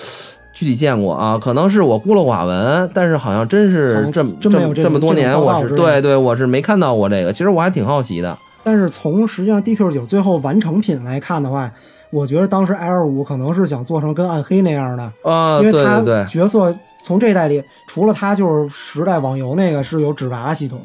[0.52, 8.36] 具体见过啊，可能是我孤陋寡闻，但是好像真是这么这么这这么多年，我是对对，我是没看到过这个，其实我还挺好奇的。
[8.66, 11.72] 但是从实际上 DQ 九最后完成品来看的话，
[12.10, 20.80] 我觉得当时 L 五可能是想做成跟暗黑那样的，啊，对因为他对对，角色从这代里，除了他就是时代网游那个是有纸娃系统，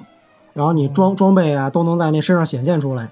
[0.53, 3.09] 然后你装装备啊都能在那身上显现出来，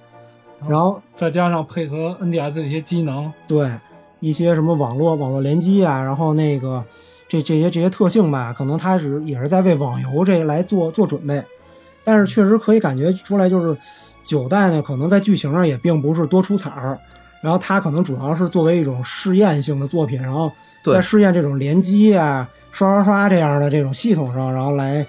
[0.67, 3.71] 然后再加上配合 NDS 的一些机能，对
[4.19, 6.83] 一些什么网络网络联机啊，然后那个
[7.27, 11.43] 这这些这些特性吧，可能他是也是在为网游这来做做准备，
[12.03, 13.75] 但是确实可以感觉出来，就是
[14.29, 16.95] 九代呢，可能在剧情上也并不是多出彩儿，
[17.41, 20.51] 然后它可能主要是作为一种试验性的作品，然后
[20.83, 25.03] 对在试验这种联机啊、刷刷刷这样的这种系统上，然后来，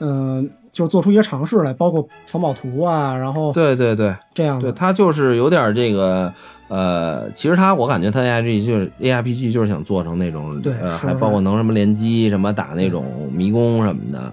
[0.00, 4.14] 嗯、就是做出一些尝试来，包括藏宝图啊，然后对对对。
[4.34, 6.30] 这样的，对，它就是有点这个
[6.68, 14.30] 呃，其实它我感觉它 A I G 就是 A I P G 就是想做成那种对呃，还包括能什么联机什么打那种迷宫什么的。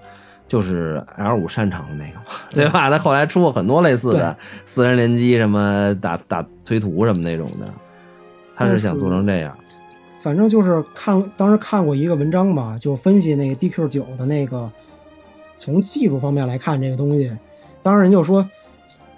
[0.48, 2.90] 就是 L 五擅长的那个嘛， 对吧？
[2.90, 4.36] 他后来出过很多类似的
[4.66, 7.68] 私人联机，什么打打推图什么那种的，
[8.56, 9.58] 他是想做成这样。
[10.20, 14.72] 反正就是看当时看过一个文章吧，就分析那个 DQ 九的那个
[15.58, 17.32] 从技术方面来看这个东西。
[17.84, 18.48] 当然人就说，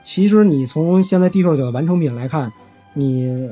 [0.02, 2.52] 其实你从现在 DQ 九的完成品来看，
[2.94, 3.50] 你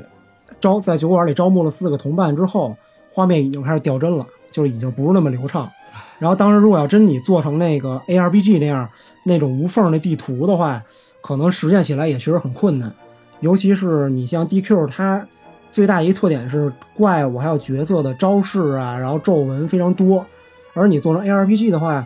[0.60, 2.76] 招在酒馆里招募了四个同伴之后，
[3.14, 5.70] 画面已经开始掉帧了，就是已经不是那么流畅。
[6.20, 8.90] 然后当时如果要真你做成那个 ARPG 那样
[9.24, 10.82] 那种无缝的地图的话，
[11.22, 12.94] 可能实现起来也确实很困难。
[13.42, 15.28] 尤其是你像 DQ，它
[15.70, 20.26] 最大一个特点是怪物还有角色的招式啊，然后皱纹非常多。
[20.74, 22.06] 而你做成 ARPG 的话，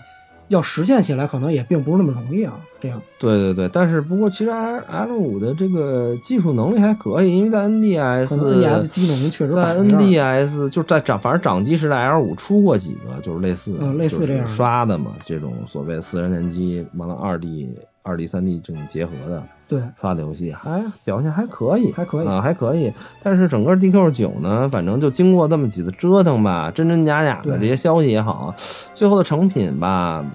[0.49, 2.59] 要实现起来可能也并不是那么容易啊。
[2.81, 17.69] 这样，对对对，但是不过其实 L L 五的这个技术能力还可以，因为在 NDS，NDS 机能确实在摆在这儿 NDS 就在掌反正掌机时代 L 五出过几个就是类似嗯类似这样刷的嘛，这种所谓的四人联机完了二 D
[18.01, 22.91] 二 D 三 D 这种结合的对刷的游戏，还表现还可以，还可以啊，还可以。
[23.23, 28.53] 但是整个 DQ 九呢，反正就经过这么几次折腾吧，真真假假的这些消息也好，
[28.95, 30.25] 最后的成品吧。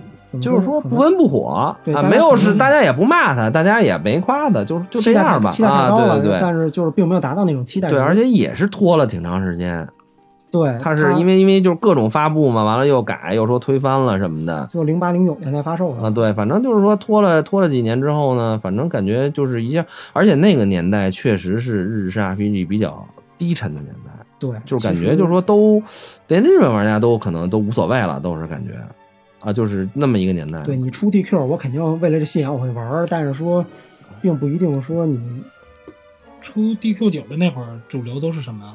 [0.40, 1.78] 就是说不温不火啊，
[2.10, 7.88] 没有是大家也不骂他，大家也没夸他，就是就这样吧啊，对对对，但是就是并没有达到那种期待。
[7.88, 9.86] 对，而且也是拖了挺长时间。
[10.54, 16.08] 对，他是因为因为就是各种发布嘛，完了又改，又说推翻了什么的就零八零九年才发售的啊。
[16.08, 23.04] 对，反正就是说拖了拖了几年之后呢，反正感觉就是一下，而且那个年代确实是日式 RPG 比较
[23.36, 25.82] 低沉的年代，对，就是感觉就是说都
[26.28, 28.74] 连日本玩家都可能都无所谓了，都是感觉
[29.40, 30.60] 啊，就是那么一个年代。
[30.60, 33.66] 对你出 DQ，我肯定为了这信仰我会玩，但是说，
[34.22, 35.18] 并不一定说你
[36.40, 38.72] 出 DQ 九的那会儿，主流都是什么呀？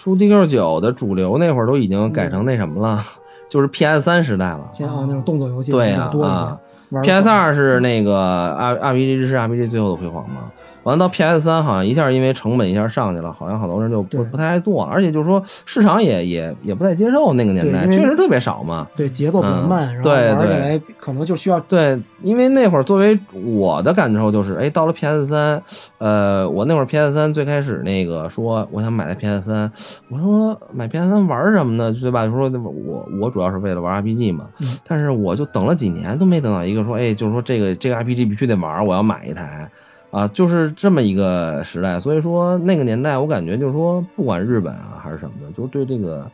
[0.00, 3.04] 出 DQ 九的主流那会儿都已经改成那什么了，
[3.50, 4.70] 就是 PS 三时代了。
[4.72, 6.58] 现在啊那种动作游戏对呀多一些啊
[7.02, 8.16] ，PS 二是那个
[8.58, 10.50] R RPG 日式 RPG 最后的辉煌嘛。
[10.82, 18.86] 完了到 PS 三好像一下因为成本一下上去了，好像好多人就不不太爱做，而且就是说市场也也也不太接受那个年代，确实特别少嘛。
[18.96, 23.18] 对节奏比较慢，嗯然后对对玩起来可能就需要对，因为那会儿作为
[23.54, 25.62] 我的感受就是，哎，到了 PS 三，
[25.98, 29.70] 呃，我那会儿 PS 三最开始那个说我想买台 PS 三，
[30.08, 31.92] 我说买 PS 三玩什么呢？
[32.00, 32.24] 对吧？
[32.26, 39.68] 就说我我主要是为了玩 RPG 嘛，嗯但是我就等了几年都没等到一个说，哎，就是说这个这个 RPG 必须得玩，我要买一台。
[40.10, 46.28] 啊，就是这么一个时代，所以说那个年代，我感觉就是说，不管日本啊还是什么的，就是对这个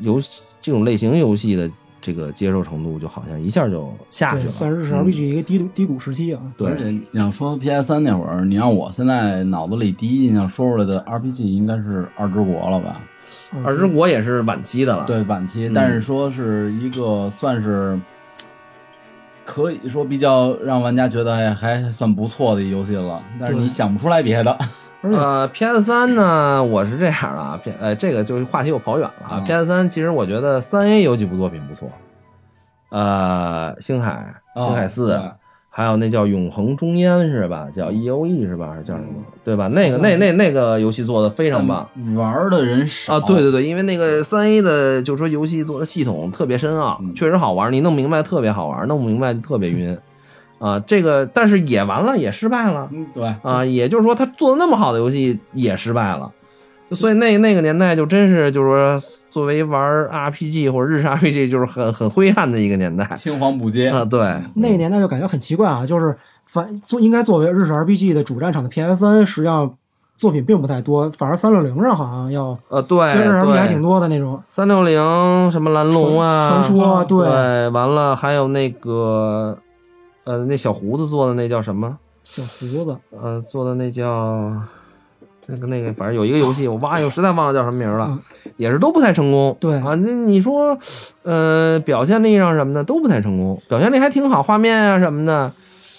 [0.00, 4.50] 游戏这种类型游戏的这个接受程度，就好像一下就下去对了。
[4.50, 6.40] 算是日式嗯 RPG 一个低谷低谷时期啊。
[6.56, 13.00] 对而且你要说 PS 三那会儿，你让我现在脑子里第一印象说出来的 RPG 应该是《二之国》了吧？
[13.64, 17.98] 二之国也是晚期的了，对，晚期，嗯但是说是一个算是
[19.46, 24.58] 可以说比较让玩家觉得哎还算不错的一游戏了，但是你想不出来别的。
[25.02, 29.40] 呃，PS 三呢，我是这样的啊， P 呃，这个就是话题又跑远了啊。
[29.46, 31.88] PS 三其实我觉得三 A 有几部作品不错，
[32.90, 35.30] 呃，星海、哦星海四、对
[35.76, 37.68] 还有那叫永恒中烟是吧？
[37.70, 38.70] 叫 E O E 是吧？
[38.72, 39.10] 还是叫什么？
[39.44, 39.68] 对吧？
[39.68, 41.86] 那个那那那个游戏做的非常棒。
[42.14, 49.94] 玩的人少啊，对对对，因为那个三 A 的，就是说游戏做的系统特别深奥，确实好玩，你弄明白特别好玩，弄不明白就特别晕。
[50.58, 52.88] 啊，这个但是也完了，也失败了。
[52.90, 56.32] 嗯，对啊，也就是说他做的那么好的游戏也失败了，
[56.90, 58.98] 所以那那个年代就真是就是说
[59.30, 64.20] 作为玩 RPG 或者日式 RPG 就是很很灰暗的一个年代，青黄不接啊，对，
[64.54, 69.74] 那个年代就感觉很奇怪啊，就是反做应该作为日式 RPG 的主战场的 PS 三，实际上
[70.16, 74.40] 作品并不太多，反而三六零上好像要呃对跟日式 RPG 还挺，多的那种。
[74.46, 79.58] 三六零什么蓝龙啊，传传说啊对对，完了还有那个
[80.24, 81.98] 呃那小胡子做的那叫什么？
[82.22, 84.52] 小胡子，呃，做的那叫
[85.46, 88.18] 那个那个，反正有一个游戏，我忘，我实在忘了叫什么名了，
[88.56, 89.56] 也是都不太成功。
[89.60, 90.76] 对啊，那你说，
[91.22, 95.52] 呃，表现力上什么的都不太成功，表现力还挺好，画面啊什么的，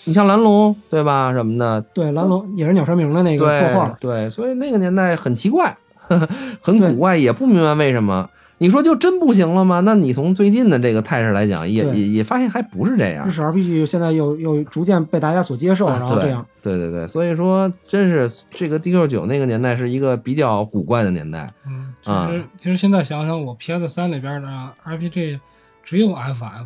[0.05, 5.77] 你像蓝龙对吧，什么的，对，蓝龙也是鸟山明的那个作画，对，所以那个年代很奇怪，
[6.07, 6.29] 呵 呵
[6.61, 8.29] 很古怪，也不明白为什么。
[8.59, 9.81] 你说就真不行了吗？
[9.81, 13.31] 那你从最近的这个态势来讲，也也也发现还不是这样日。
[13.31, 16.41] 式 RPG 现在又又逐渐被大家所接受，然后这样。
[16.41, 21.49] 啊对对对对，所以说真是这个 DQ 九那个年代是一个比较古怪的年代。
[21.65, 24.47] 嗯，其啊实其实现在想想，我 PS 三里边的
[24.85, 25.39] RPG
[25.81, 26.65] 只有 FF，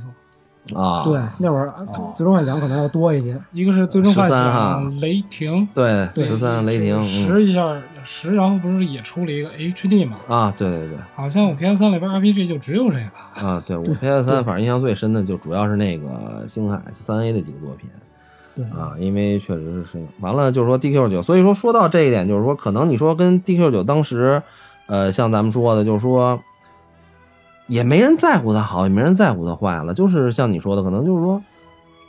[0.75, 3.35] 啊，对，那会儿哦最终幻想可能要多一些。
[3.51, 10.17] 一个是最终幻13哈想雷霆，对，对十三雷霆嗯十一下十，然后不是也出了一个 HD 吗？
[10.27, 10.97] 啊，对对对。
[11.15, 13.45] 好像我 PS 三里边 RPG 就只有这个。
[13.47, 17.89] 啊，对我 PS 三，反正印象最深的就主要是那个星海三 A 的几个作品。
[18.55, 24.43] 对啊，因为确实是完了，就是说 DQ 九，所以说说到这一点，就是说可能你说跟 DQ 九当时，
[24.87, 26.39] 呃，像咱们说的，就是说
[27.71, 31.41] 也没人在乎它好，也没人在乎它坏了，就是像你说的，可能就是说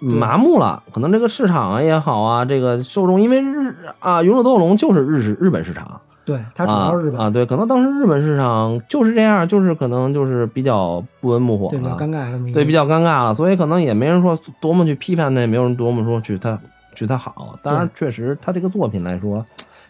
[0.01, 6.01] 麻木了，可能这个市场啊也好啊，这个受众，因为日啊，《勇者斗龙》就是日式日本市场。
[6.25, 7.21] 对，它主要是日本。
[7.21, 12.55] 啊啊，对，可能当时日本市场就是这样，就是可能就是比较不温不火对，比较，尴尬这么一个。
[12.55, 16.59] 对，比较尴尬了，所以可能也没人说多么去批判他，也没有人多么说去他
[16.95, 17.57] 去他好。
[17.63, 19.45] 当然，确实他这个作品来说，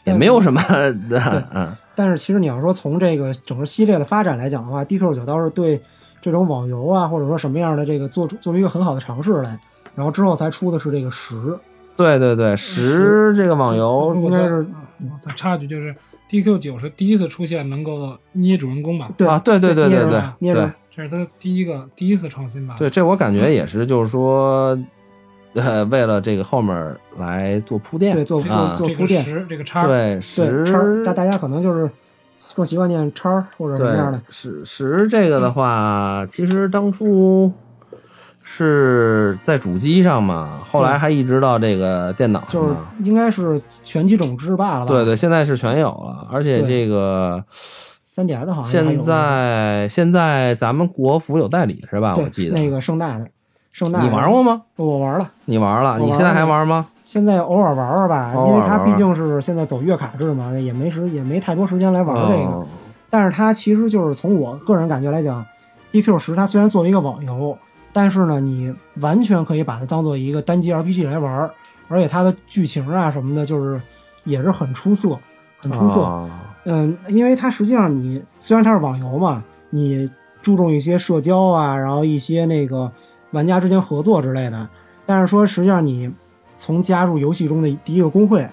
[0.05, 0.63] 也没有什么
[1.09, 5.81] 的，嗯，但是其实你要说从这个整个系列的发展来讲的话，DQ 九倒是对
[6.21, 9.59] 这种网游啊，或者说什么样的这个做出做出一个很好的尝试来，
[9.95, 11.59] 然后之后才出的是这个十，
[11.97, 14.67] 对对对，十这个网游应该是
[15.01, 15.95] 我再插一句，就是
[16.31, 19.11] DQ 九是第一次出现能够捏主人公吧？
[19.17, 22.77] 对啊，对对对对对对捏着，这是他第一个第一次创新吧？
[22.79, 24.79] 对，这我感觉也是，就是说，
[25.55, 31.91] 呃，为了这个后面来做铺垫，对做啊做做铺垫这个十这个叉，对对十叉儿，大大家可能就是
[32.55, 37.53] 更习惯念叉儿或者什么样的，十十这个的话，其实当初
[38.43, 42.75] 是在主机上嘛，后来还一直到这个电脑上就是。
[43.05, 44.87] 应该是全机种制霸了吧？
[44.87, 47.43] 对对，现在是全有了，而且这个
[48.07, 52.15] 三 DS 好像现在现在咱们国服有代理是吧？
[52.17, 53.27] 我记得那个盛大的，
[53.73, 54.63] 盛大你玩过吗？
[54.77, 56.87] 我玩了，你玩了，你现在还玩吗？
[57.05, 62.51] 现在偶尔玩玩吧，因为它毕竟是现在走月卡制嘛，也没时也没太多时间来玩这个。
[62.51, 62.67] 哦
[63.15, 65.45] 但是它其实就是从我个人感觉来讲
[65.93, 67.55] ，DQ 十它虽然作为一个网游，
[67.93, 71.51] 但是呢，你完全可以把它当做一个单机 RPG 来玩，
[71.89, 73.79] 而且它的剧情啊什么的，就是
[74.25, 75.11] 也是很出色，
[75.59, 76.01] 很出色。
[76.01, 76.27] 哦
[76.65, 80.11] 嗯，因为它实际上你虽然它是网游嘛，你
[80.41, 82.91] 注重一些社交啊，然后一些那个
[83.33, 84.69] 玩家之间合作之类的，
[85.05, 86.11] 但是说实际上你
[86.57, 88.49] 从加入游戏中的第一个工会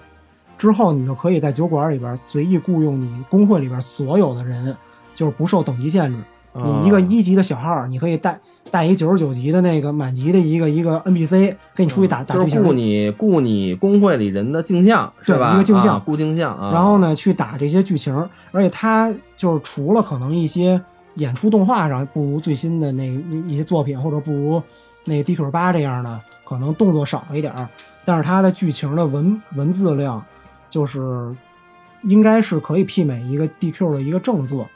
[0.58, 4.76] 之后，你就可以在酒馆里边随意雇佣你工会里边所有的人，
[5.14, 6.18] 就是不受等级限制。
[6.52, 8.36] 你一个一级的小号，你可以带
[8.72, 12.50] 带一九十九级的那个满级的一个一个 NPC 跟你出去打、打剧情。
[12.50, 15.54] 就是雇你雇你工会里人的镜像是对吧？
[15.54, 16.72] 一个镜像啊雇镜像啊。
[16.72, 18.12] 然后呢，去打这些剧情，
[18.50, 20.80] 而且它就是除了可能一些
[21.14, 24.62] 演出动画上不如最新的那一些作品，或者不如
[25.04, 27.68] 那 DQ 八这样的，可能动作少一点儿，
[28.04, 30.24] 但是它的剧情的文文字量，
[30.68, 31.34] 就是
[32.02, 34.68] 应该是可以媲美一个 DQ 的一个正作，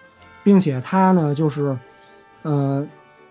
[0.42, 1.76] 并且它呢，就是
[2.42, 2.86] 呃，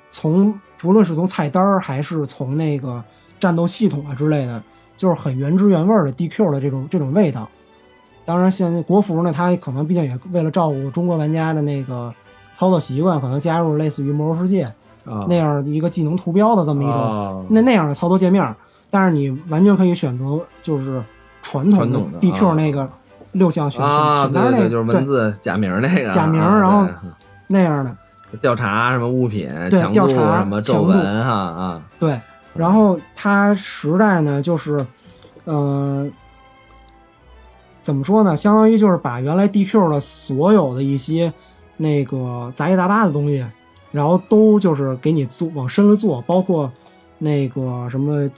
[0.09, 3.03] 从不论是从菜单还是从那个
[3.39, 4.63] 战斗系统啊之类的，
[4.95, 7.49] 就是很原汁原味的 DQ 的这种这种味道。
[8.25, 12.13] 当然，现在国服呢，它可能毕竟也为了照顾中国玩家的那个
[12.53, 14.65] 操作习惯，可能加入类似于《魔兽世界》
[15.11, 18.55] 啊那样一个技能图标的这么一种、啊那那样的操作界面。
[18.89, 21.03] 但是你完全可以选择就是
[21.41, 22.87] 传统的 DQ 啊那个
[23.31, 26.87] 六项选啊，对对对，选单那个就是文字假名那个假名，啊然后
[27.47, 32.21] 那样的调查什么物品对调查什么皱纹哈啊，对，
[32.53, 34.85] 然后它时代呢，就是，
[35.45, 36.07] 呃，
[37.81, 38.37] 怎么说呢？
[38.37, 41.33] 相当于就是把原来 DQ 的所有的一些
[41.77, 43.45] 那个杂七杂八的东西，
[43.91, 46.71] 然后都就是给你做往深了做，包括
[47.17, 48.29] 那个什么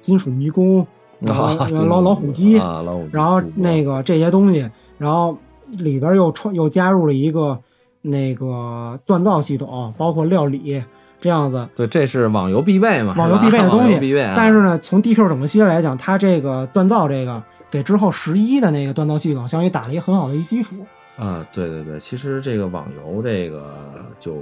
[0.00, 0.86] 金属迷宫，
[1.20, 4.68] 然后老老虎机，啊老虎机然后那个这些东西，
[4.98, 5.36] 然后
[5.68, 7.58] 里边又穿又加入了一个
[8.00, 10.82] 那个锻造系统，包括料理
[11.20, 11.68] 这样子。
[11.76, 14.34] 对，这是网游必备嘛，网游必备的东西必备啊。
[14.36, 20.74] 但是呢，从 DQ 整个系列来讲，它这个锻造这个给之后十一的那个锻造系统，相当于打了一个很好的一基础。
[21.22, 23.72] 啊，对对对，其实这个网游这个，
[24.18, 24.34] 就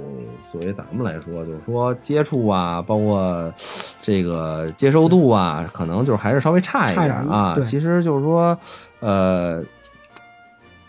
[0.51, 3.53] 作为咱们来说，就是说接触啊，包括
[4.01, 7.53] 这个接受度啊，可能就是还是稍微差一点点啊。
[7.55, 8.57] 对其实就是说，
[8.99, 9.63] 呃，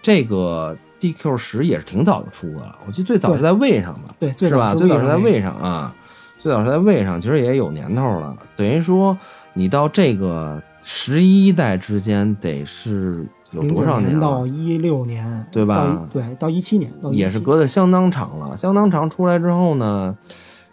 [0.00, 4.72] 这个 DQ 十也是挺早就出的了，我记得最早是在位上吧，对最是吧？
[4.74, 5.94] 早是最早是在位上啊，
[6.38, 8.36] 最早是在位上，其实也有年头了。
[8.56, 9.16] 等于说，
[9.52, 14.20] 你到这个十一代之间得是有多少年了？
[14.20, 19.08] 到一六年，对吧对，到一七年，到也是隔得相当长了，相当长。
[19.08, 20.16] 出来之后呢，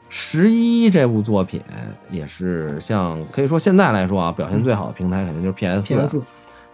[0.07, 1.61] 十一这部作品
[2.09, 6.21] 也是像可以说现在来说啊，表现最好的平台肯定就是 PS PS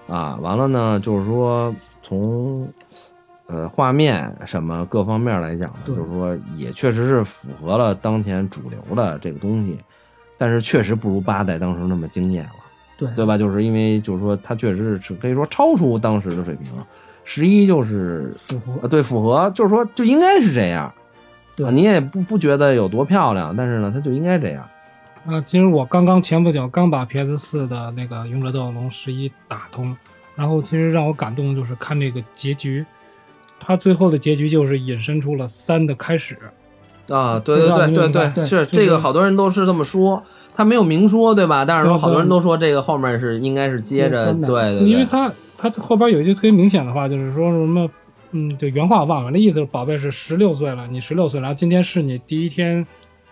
[0.08, 0.38] 啊。
[0.42, 2.68] 完了呢，就是说从
[3.48, 9.78] 呃画面什么各方面来讲呢，就是说也确实是符合了当前主流的这个东西
[10.38, 12.65] 但是确实不如八代当时那么惊艳了，
[12.98, 13.38] 对对吧？
[13.38, 16.86] 就是因为就是说它确实是可以说超出当时的水平了，
[17.24, 20.94] 十一就是符合呃对符合，就是说就应该是这样，
[21.56, 24.68] 对啊你也不不觉得有多漂亮，但是呢，它就应该这样。
[25.26, 29.98] 啊，其实我刚刚前不久刚把 PS 四的那个《勇者斗恶龙十一》打通，
[30.36, 32.86] 然后其实让我感动的就是看这个结局，
[33.60, 36.38] 它最后的结局就是引申出了三的开始。
[37.10, 40.24] 啊，对对对对对，是这个，好多人都是这么说，
[40.56, 41.66] 他没有明说，对吧？
[41.66, 47.90] 但是说好多人都说这个后面是应该是接着，对对对，因为他他后边有一句特别明显的话，就是说什么，
[48.32, 52.86] 嗯，就原话我忘了，那意思是宝贝是十六岁了，你十六岁，然后今天是你第一天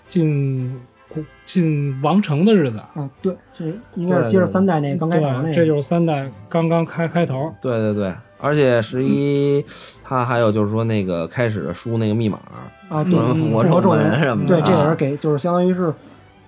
[0.07, 3.65] 进古进王城的日子，啊，对，这
[3.95, 7.53] 应该是接着三代那个刚开头那，个，这就是三代刚刚开开头。
[7.61, 9.63] 对对对，而且十一
[10.03, 12.39] 他还有就是说那个开始输那个密码
[12.89, 15.93] 啊，什对，么复活咒复活咒文什么的，对，这也啊是给就是相当于是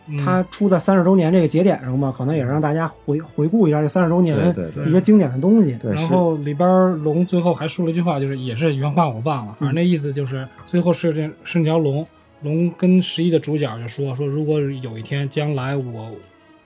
[0.07, 0.17] 嗯。
[0.17, 4.37] 他出在三十周年这个节点上嘛，可能也是让大家回回顾一下这三十周年
[4.85, 5.77] 一些经典的东西。
[5.83, 6.67] 然后里边
[7.03, 12.05] 龙最后还说了一句话，就是也是原话我忘了，反正那意思就是最后是这是那条龙，
[12.41, 16.11] 龙跟十一的主角就说说，如果有一天将来我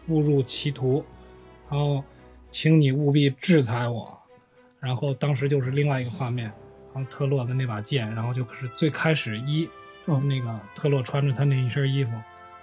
[0.07, 1.03] 误入歧途，
[1.69, 2.03] 然后
[2.51, 4.17] 请你务必制裁我。
[4.79, 6.45] 然后当时就是另外一个画面，
[6.93, 9.67] 然后特洛的那把剑，然后就是最开始一，
[10.05, 10.21] 哦。
[10.21, 12.11] 那个特洛穿着他那一身衣服，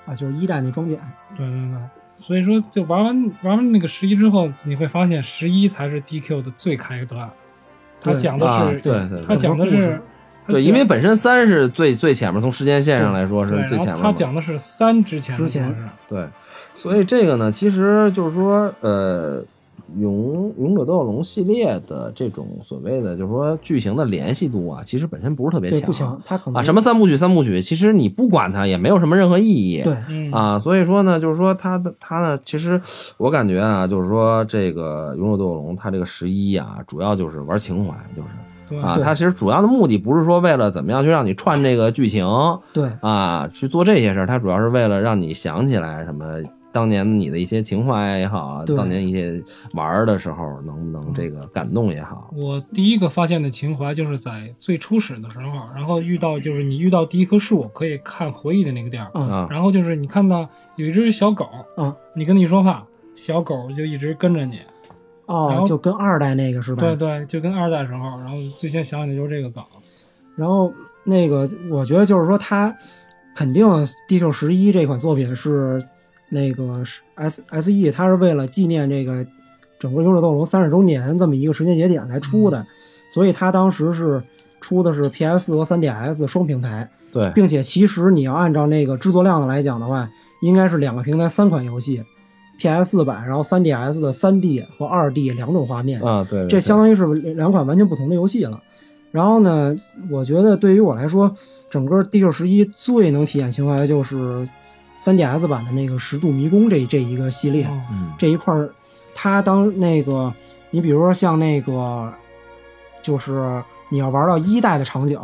[0.06, 0.96] 啊，就是一代那装甲，
[1.36, 1.78] 对对对，
[2.16, 7.28] 所以说就玩完玩完那个十一之后，你会发现十一才是 DQ 的最开端。
[8.00, 10.00] 他讲的啊是，对对对他讲的是
[10.46, 14.02] 对，因为本身三是最最前面，从时间线上来说是最前面嘛。
[14.02, 16.26] 他讲的是三之前的之前故事对，
[16.74, 19.44] 所以这个呢，其实就是说，呃，
[19.98, 20.25] 勇勇者
[20.86, 26.62] 斗恶龙系列的这种所谓的就是说剧情的联系度啊，其实本身不是特别，强不强，它可能啊。
[26.62, 29.82] 什么三部曲，三部曲，其实你不管它也没有什么任何意义。
[29.82, 32.80] 对，嗯啊，所以说呢，就是说它的它呢，其实
[33.18, 38.28] 我感觉啊，就是说这个勇者斗恶龙它这个十一啊，主要就是玩情怀，就是。
[38.82, 42.26] 啊，它其实主要的目的不是说为了怎么样去让你串这个剧情
[42.72, 46.42] 对啊，去做这些事儿，它主要是为了让你想起来什么
[46.76, 52.30] 当年你的一些情怀也好啊，当年一些玩儿的时候能不能这个感动也好。
[52.36, 59.48] 我第一个发现的情怀就是在最初始的时候，然后遇到就是你遇到第一棵树可以看回忆的那个地儿，嗯啊。
[59.50, 61.48] 然后就是你看到有一只小狗，
[61.78, 64.60] 嗯，你跟它一说话，小狗就一直跟着你，
[65.24, 66.82] 哦，就跟二代那个是吧？
[66.82, 69.64] 对对，就跟二代时候，然后最先想起的就是这个梗，
[70.36, 70.70] 然后
[71.04, 72.76] 那个，我觉得就是说，他
[73.34, 73.66] 肯定
[74.10, 75.82] DQ 十一这款作品是
[76.28, 79.24] 那个是 S S E，它是为了纪念这个
[79.78, 82.66] 整个《勇者斗恶龙》三十周年这么一个时间节点来出的，
[83.10, 84.22] 所以它当时是
[84.60, 90.08] 出的是 PS 和 3DS 双平台，对，并且其实你要按照那个制作量的来讲的话，
[90.42, 92.02] 应该是两个平台三款游戏
[92.58, 98.60] ，PS 版，然后 3DS 的 3D 和 2D 两种画面，啊，对，这相当于是两款完全不同的游戏了。
[99.12, 99.74] 然后呢，
[100.10, 101.32] 我觉得对于我来说，
[101.70, 104.46] 整个 DQ 十一最能体现情怀的就是
[105.06, 107.68] 3DS 版的那个十度迷宫这这一个系列、
[108.18, 108.68] 这一块儿，
[109.14, 110.34] 它当那个
[110.70, 112.12] 你比如说像那个，
[113.02, 115.16] 就是你要玩到一代的场景，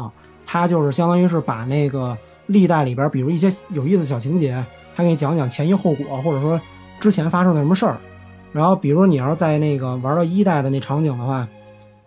[0.46, 2.16] 它就是相当于是把那个
[2.46, 4.64] 历代里边，比如一些有意思小情节，
[4.94, 6.60] 它给你讲讲前因后果，或者说
[7.00, 7.96] 之前发生的什么事儿。
[8.52, 11.48] 然后，比如说你要是在那个玩到一代的那场景的话，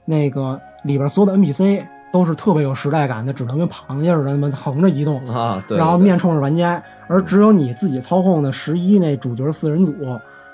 [0.06, 9.94] 那个里边所有的 NPC 都是特别有时代感的，只能跟螃蟹似的那么横着移动，啊，对，然后面冲着玩家，而只有你自己操控的十一那主角四人组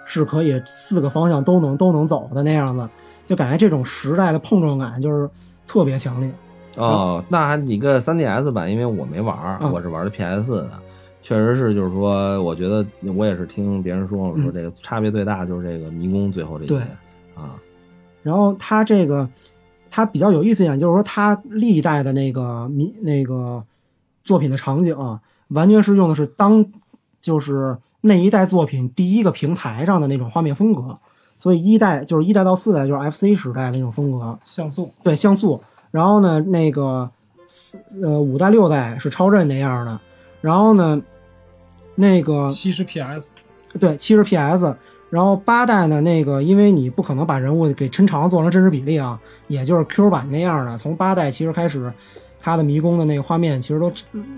[0.06, 2.90] 是可以四个方向都能都能走的那样子，
[3.26, 5.30] 就感觉这种时代的碰撞感就是
[5.66, 6.30] 特别强烈。
[6.78, 10.70] 哦，那还一个 3DS 版，因为我没玩我是玩的 PS 的，
[11.22, 12.86] 确实是，就是说，我觉得
[13.16, 16.86] 我也是听别人说了，说嗯这个差别最大就是这个迷宫最后这对些
[17.36, 17.56] 啊，
[18.24, 19.28] 然后它这个
[19.90, 23.62] 它比较有意思一点，就是说它历代的那个迷那个
[24.24, 25.20] 作品的场景、啊，
[25.52, 26.66] 完全是用的是当
[27.22, 30.98] 就是那一代作品第一个平台上的那种画面风格，
[31.38, 35.62] 所以一代就是一代到四代就是 FC 时代的那种风格，像素，对像素。
[35.92, 37.10] 然后呢，那个
[37.48, 40.00] 四呃五代六代是超任那样的，
[40.40, 41.02] 然后呢，
[41.96, 43.32] 那个七十 PS，
[43.80, 44.76] 对，七十 PS。
[45.10, 50.78] 然后八代呢，那个因为你不可能把人物给抻长做成真实比例啊，也就是 Q 版那样的。
[50.78, 51.92] 从八代其实开始，
[52.42, 53.92] 它的迷宫的那个画面其实都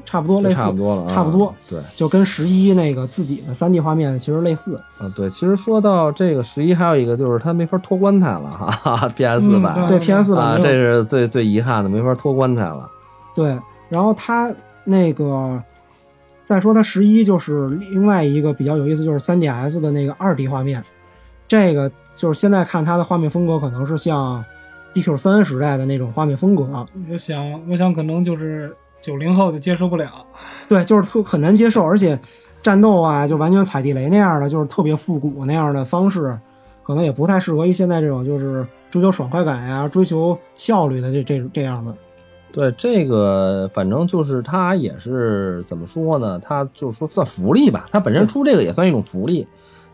[0.06, 1.80] 差不多类似，差不多了啊，差不多，对。
[1.96, 4.76] 就跟十一那个自己的三 D 画面其实类似。
[4.98, 12.90] 啊，对，其实说到这个十一，还有一个就是它没法拖棺材了哈哈哈，PS 嗯版、对 PS 版啊，这是最最遗憾的，没法拖棺材了。
[13.36, 13.58] 对，
[13.90, 15.62] 然后它那个
[16.46, 20.84] 再说它十一就是另外一个比较有意思，就是 3DS 的那个二 D 画面，
[21.48, 24.44] 这个就是现在看它的画面风格可能是像
[24.94, 26.64] DQ 三时代的那种画面风格，
[27.12, 30.26] 我想，我想可能就是九零后就接受不了。
[30.70, 32.18] 对，就是特很难接受，而且
[32.62, 36.38] 战斗啊，就完全踩地雷那样的，就是特别复古那样的方式，
[36.84, 41.96] 可能也不太适合于现在这种就是追求爽快感呀、追求效率的这这这样的。
[42.52, 46.40] 对这个，反正就是它也是怎么说呢？
[46.40, 49.48] 它就是说算福利吧，它本身出这个也算一种福利，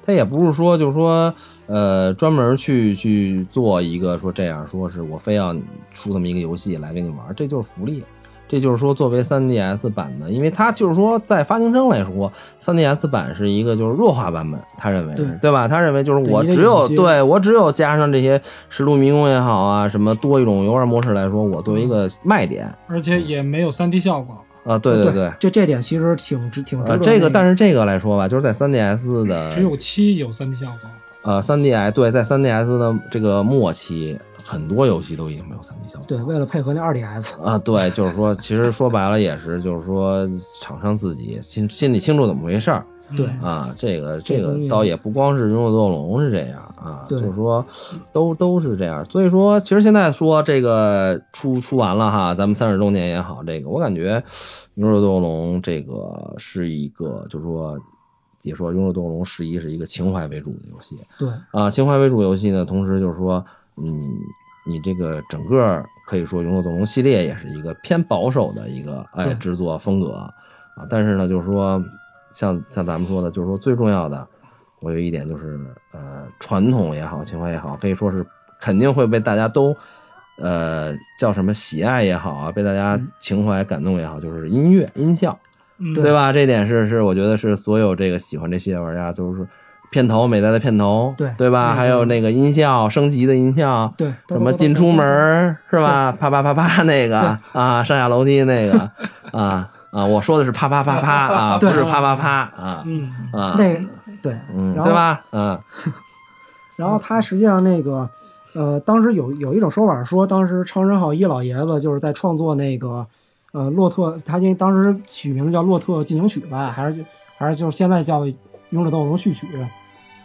[0.10, 1.32] 它也不是说就是说
[1.68, 5.54] 呃专门去去做一个说这样说是我非要
[5.94, 8.04] 出这么一个游戏来给你玩，这就是福利。
[8.48, 15.68] 这就是说，作为 3DS 版的，因为它就是说，在发行商来说，3DS 版是一个就是弱化版本，他认为对对吧？
[15.68, 24.44] 他认为就是我只有对我只有加上这些十路迷宫也好啊，什么多一种游玩模式来说，我作为一个卖点而且也没有 3D 效果。
[24.64, 30.90] 啊，对对对，这这点其实挺值挺值呃，得、这个但是这个来说吧，就是在 3DS 的只有七有 3D 效果。
[31.22, 36.06] 呃 3DS 对，在 3DS 的这个末期，很多游戏都已经没有 3D 效果。
[36.08, 40.26] 对，为了配合那 2DS 啊，对，就是说，其实说白了也是，就是说，
[40.62, 42.86] 厂商自己心心里清楚怎么回事儿。
[43.18, 47.66] 对啊，这个这个倒也不光是《勇者斗龙》是这样啊，就是说，
[48.12, 49.06] 都都是这样。
[49.10, 54.20] 所以说，其实现在说这个出出完了哈，咱们三十周年也好，这个我感觉
[54.76, 57.78] 《勇者斗龙》这个是一个，就是说。
[58.40, 64.18] 解说《勇者斗龙十一》是一个情怀为主的游戏，对啊，情怀为主游戏呢，同时就是说，嗯，
[64.66, 71.84] 你这个整个可以说《勇者斗龙》系列也是一个偏保守的一个哎制作风格啊，但是呢，就是说，
[72.32, 74.26] 像像咱们说的，就是说最重要的，
[74.80, 75.60] 我有一点就是，
[75.92, 78.26] 呃，传统也好，情怀也好，可以说是
[78.60, 79.76] 肯定会被大家都。
[80.42, 85.38] 呃，叫什么喜爱也好啊，被大家情怀感动也好，就是音乐音效，
[85.80, 86.32] 嗯对吧？
[86.32, 89.46] 这点是是我觉得是所有这个喜欢这系列玩家，就是
[89.92, 91.74] 片头美代的片头，对对吧？
[91.74, 96.14] 嗯还有那个音效升级的音效，对什么进出门是吧？
[96.14, 98.80] 啪啪啪啪那个啊，上下楼梯那个
[99.34, 103.82] 啊啊，我说的是啪啪啪啪啊，不是啪啪啪啊嗯啊，那个
[104.22, 105.24] 对，嗯，然后对吧？
[105.32, 105.60] 嗯
[106.76, 108.10] 然后他实际上那个，
[108.54, 113.06] 呃，当时有有一种说法说，当时昌神浩一老爷子就是在创作那个，
[113.52, 117.04] 呃，洛特，他因为当时取名字叫《洛特进行曲》吧，还是
[117.38, 118.22] 还是就是现在叫
[118.70, 119.46] 《勇者斗龙序曲》。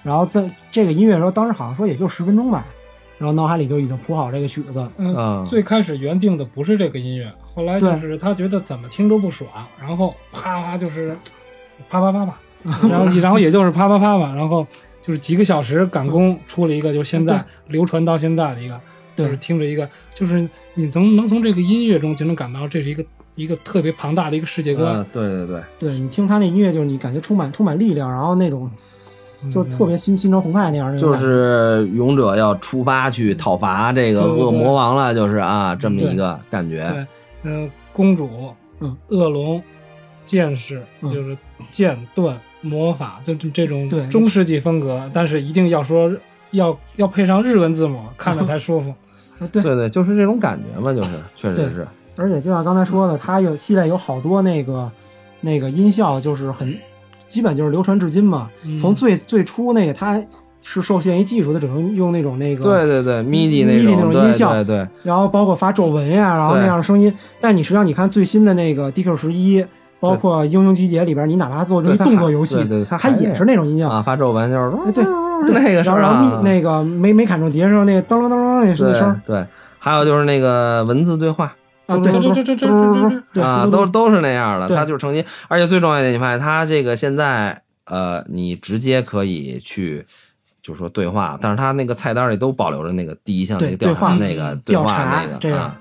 [0.04, 2.64] 然后在这个音乐的时候，当时好像说也就十分钟吧，
[3.18, 4.88] 然后脑海里就已经谱好这个曲子。
[4.96, 11.16] 嗯，啊最开始原定的不是这个音乐，后来就是他觉得怎么听都不爽，然后啪啪就是
[11.90, 12.38] 啪啪啪吧，
[12.88, 14.66] 然后然后也就是啪啪啪吧，然后
[15.02, 18.80] 就是几个小时赶工出了一个，就现在流传到现在的一个，
[19.14, 23.04] 就是听着一个，就是你从能从这个音乐中就能感到这是一个
[23.34, 24.96] 一个特别庞大的一个世界观。
[24.96, 28.70] 啊，对对对，对你听他那音乐，就是你感觉充满充满力量，然后那种
[29.50, 31.12] 就特别心心潮澎湃那样的就。
[31.12, 36.88] 是勇者要出发去讨伐这个恶魔王了，就是啊，这么一个感觉。
[36.90, 37.06] 对，
[37.42, 39.62] 嗯、公主，嗯，恶龙，
[40.24, 41.36] 剑士，嗯就是
[41.70, 42.34] 剑盾
[42.64, 46.10] 魔法，就这这种对中世纪风格，但是一定要说
[46.52, 48.90] 要要配上日文字母，看着才舒服。
[49.38, 51.86] 啊对对对，就是这种感觉嘛，就是 确实是。
[52.16, 54.90] 而且就像刚才说的，它有系列有好多那个
[55.40, 56.76] 那个音效，就是很
[57.26, 58.48] 基本就是流传至今嘛。
[58.64, 60.22] 嗯从最最初那个它
[60.62, 67.12] 是受限于技术，它只能用那种那个对对对，MIDI 那 MIDI 那种，音效对对，然后包括发皱纹呀，然后那样的声音。
[67.40, 69.64] 但你实际上你看最新的那个 DQ 十一，
[70.04, 73.88] 包括《英雄集结》里边，你哪怕做成一动作游戏，对对它它也是是那种音效。
[73.88, 75.04] 啊，发皱纹就是哎，对，
[75.62, 79.46] 那个声儿然后那个没没砍中敌人时候，那个当啷当啷那是那对声对，
[79.78, 81.54] 还有就是那个文字对话。
[81.86, 90.06] 啊，对这这这这这这这啊，都都是那样的，对它就是成绩，而且最重要一点，你发现它这个现在呃，你直接可以去。
[90.66, 95.78] 就是说对话，但是它那个菜单里都保留着那个第一项那个调查对话那个调查那个这样啊。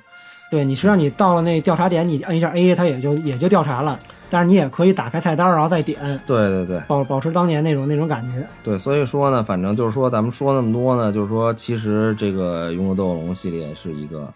[0.51, 3.97] 对你实际上你到了那调查点，你按一下 A，它也就也就调查了。
[4.33, 8.43] 但是你也可以打开菜单，然后再点，对对对保保持当年那种那种感觉。
[8.63, 14.27] 对，所以说呢，反正就是说，咱们说那么多呢，就是说，其实这个《勇者斗恶龙》系列是一个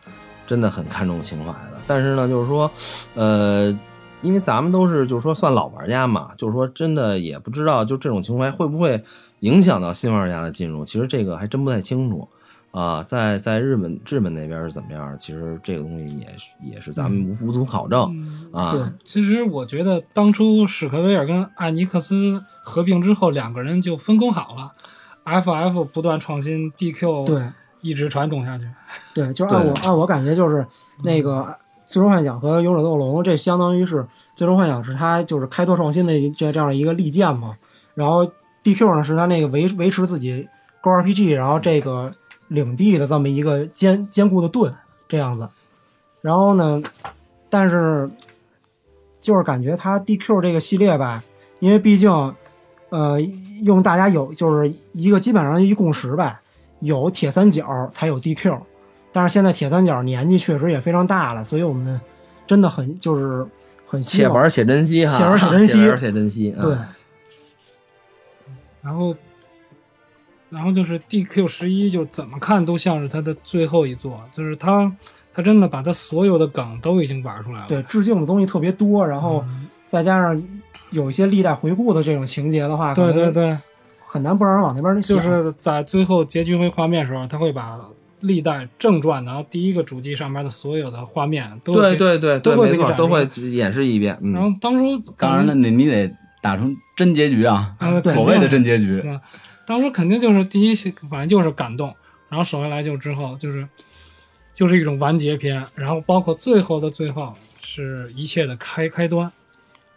[0.45, 1.79] 真的很看重情怀的。
[1.87, 2.69] 但是呢，就是说，
[3.15, 3.75] 呃，
[4.21, 9.03] 因为咱们都是就是说算老玩家嘛，就是说真的也不知道，就这种情怀会不会
[9.39, 10.85] 影响到新玩家的进入。
[10.85, 12.29] 其实这个还真不太清楚
[12.71, 13.03] 啊。
[13.03, 15.17] 在在日本日本那边是怎么样？
[15.19, 18.01] 其实这个东西也是也是咱们无无从考证
[18.51, 18.71] 啊。
[18.71, 24.71] 对，其实我觉得当初史克威尔跟艾尼克斯合并之后，两个人就分工好了
[25.25, 27.41] ，FF 不断创新，DQ 对
[27.81, 28.65] 一直传统下去。
[29.13, 30.65] 对，就按我按我感觉就是
[31.03, 37.55] 那个最终幻想和勇者斗龙，这相当于是最终幻想是它就是开拓创新的这这样的一个利剑嘛，
[37.95, 38.29] 然后
[38.63, 40.47] DQ 呢是它那个维维持自己
[40.81, 42.13] Go RPG，然后这个
[42.47, 44.73] 领地的这么一个坚坚固的盾
[45.07, 45.49] 这样子，
[46.21, 46.81] 然后呢，
[47.49, 48.09] 但是
[49.19, 51.23] 就是感觉它 DQ 这个系列吧，
[51.59, 52.09] 因为毕竟
[52.89, 53.19] 呃
[53.63, 56.41] 用大家有就是一个基本上一共识吧，
[56.79, 58.59] 有铁三角才有 DQ。
[59.11, 61.99] 但是现在铁三角年纪确实也非常大了，所以我们
[62.45, 63.45] 真的很就是
[63.87, 66.55] 很希望且玩且珍惜哈，且玩且珍 惜且玩且珍惜。
[66.57, 66.77] 啊对，
[68.83, 69.15] 然后，
[70.49, 74.89] 然后就是 DQ 十一，就怎么看都像是他的最后一作，就是他
[75.33, 77.65] 他真的把他所有的梗都已经玩出来了。
[77.67, 79.43] 对致敬的东西特别多，然后
[79.85, 80.41] 再加上
[80.91, 83.57] 有一些历代回顾的这种情节的话，对对对，
[84.05, 85.17] 很难不让人往那边想。
[85.17, 87.77] 就是在最后结局会画面的时候，他会把
[88.21, 94.17] 历代正传，然后第一个主机上面的所有的画面都对给对对会没错，都会演示一遍。
[94.21, 96.09] 嗯，然后当初当然了，你你得
[96.41, 99.03] 打成真结局啊，啊对所谓的真结局。
[99.67, 100.73] 嗯，当时肯定就是第一，
[101.09, 101.93] 反正就是感动，
[102.29, 103.67] 然后守下来就之后就是
[104.53, 109.31] 就是一种完结篇，然后包括最后的最后是一切的开开端。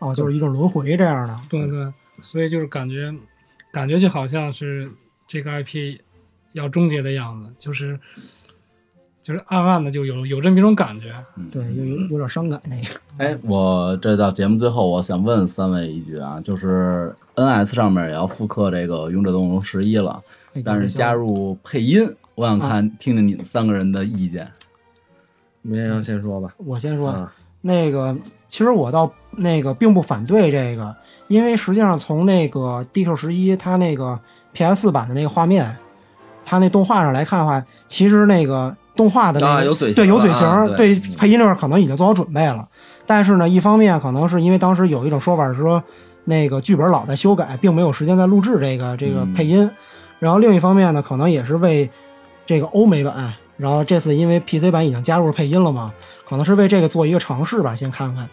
[0.00, 1.40] 哦，就是一种轮回这样的。
[1.48, 1.92] 对对，
[2.22, 3.14] 所以就是感觉
[3.70, 4.90] 感觉就好像是
[5.26, 6.00] 这个 IP
[6.52, 8.00] 要终结的样子，就是
[9.22, 11.12] 就是暗暗的就有有这么一种感觉。
[11.52, 13.00] 对，有有有点伤感那个。
[13.18, 20.22] 哎，我这到节目最后，我想问三位一句啊，就是 NS 上面也要复刻这个《勇者斗龙十一》了，
[20.54, 24.48] 哎但是加入配音，我想看、听听你们三个人的意见。
[25.62, 26.54] 绵阳先说吧。
[26.56, 28.16] 我先说，啊那个
[28.48, 30.96] 其实我倒那个并不反对这个，
[31.28, 34.18] 因为实际上从那个 DQ 十一它那个
[34.54, 35.76] PS 版的那个画面，
[36.46, 42.68] 它那动画上来看的话，其实那个动画的那个、啊有嘴型对有嘴型，啊对配音这块可能已经做好准备了。
[43.06, 45.82] 但是呢，一方面可能是因为当时有一种说法是说，
[46.24, 49.70] 那个剧本老在修改，并没有时间再录制这个这个配音。
[50.18, 51.88] 然后另一方面呢，可能也是为
[52.44, 55.94] 这个欧美版，然后这次因为 PC 版已经加入了配音了嘛，
[56.28, 58.28] 可能是为这个做一个尝试吧，先看看。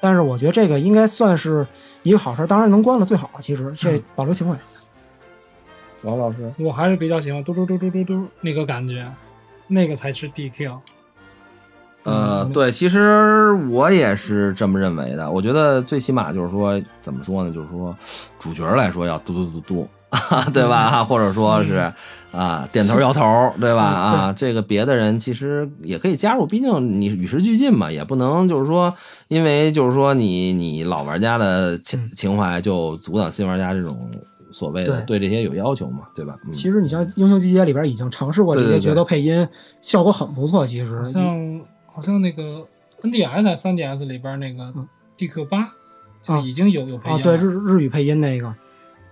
[0.00, 1.66] 但是我觉得这个应该算是
[2.02, 3.30] 一个好事，当然能关了最好。
[3.40, 4.54] 其实这保留情怀。
[6.02, 9.04] 王老师，我还是比较喜欢嘟嘟嘟嘟嘟嘟那个感觉，
[9.70, 10.78] 那个才是 DQ。
[12.02, 15.30] 呃，对，其实我也是这么认为的。
[15.30, 17.52] 我觉得最起码就是说，怎么说呢？
[17.52, 17.94] 就是说，
[18.38, 19.88] 主角来说要嘟嘟嘟嘟，
[20.54, 21.04] 对吧？
[21.04, 21.92] 或者说是
[22.32, 23.82] 啊，点头摇头，对吧？
[23.84, 28.94] 啊，这个别的人其实也可以加入，毕竟你与时俱进嘛，也不能就是说，
[29.28, 34.10] 因为就是说你你老玩家的情情怀就阻挡新玩家这种
[34.52, 36.36] 所谓的对对这些有要求嘛，对吧？
[36.44, 39.46] 嗯其实你像《英雄集结》里边已经尝试过这些角色配音，
[39.80, 40.66] 效果很不错。
[40.66, 42.66] 其实像好像那个
[43.02, 44.72] NDS 还是 3DS 里边那个
[45.18, 45.72] DQ 八
[46.22, 47.22] 就已经有有配音啊，了。
[47.22, 48.54] 对日日语配音那个，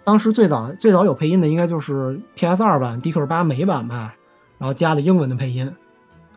[0.05, 4.15] 当时最早最早有配音的应该就是 PS 二版 DQ 八美版吧，
[4.59, 5.71] 然后加的英文的配音。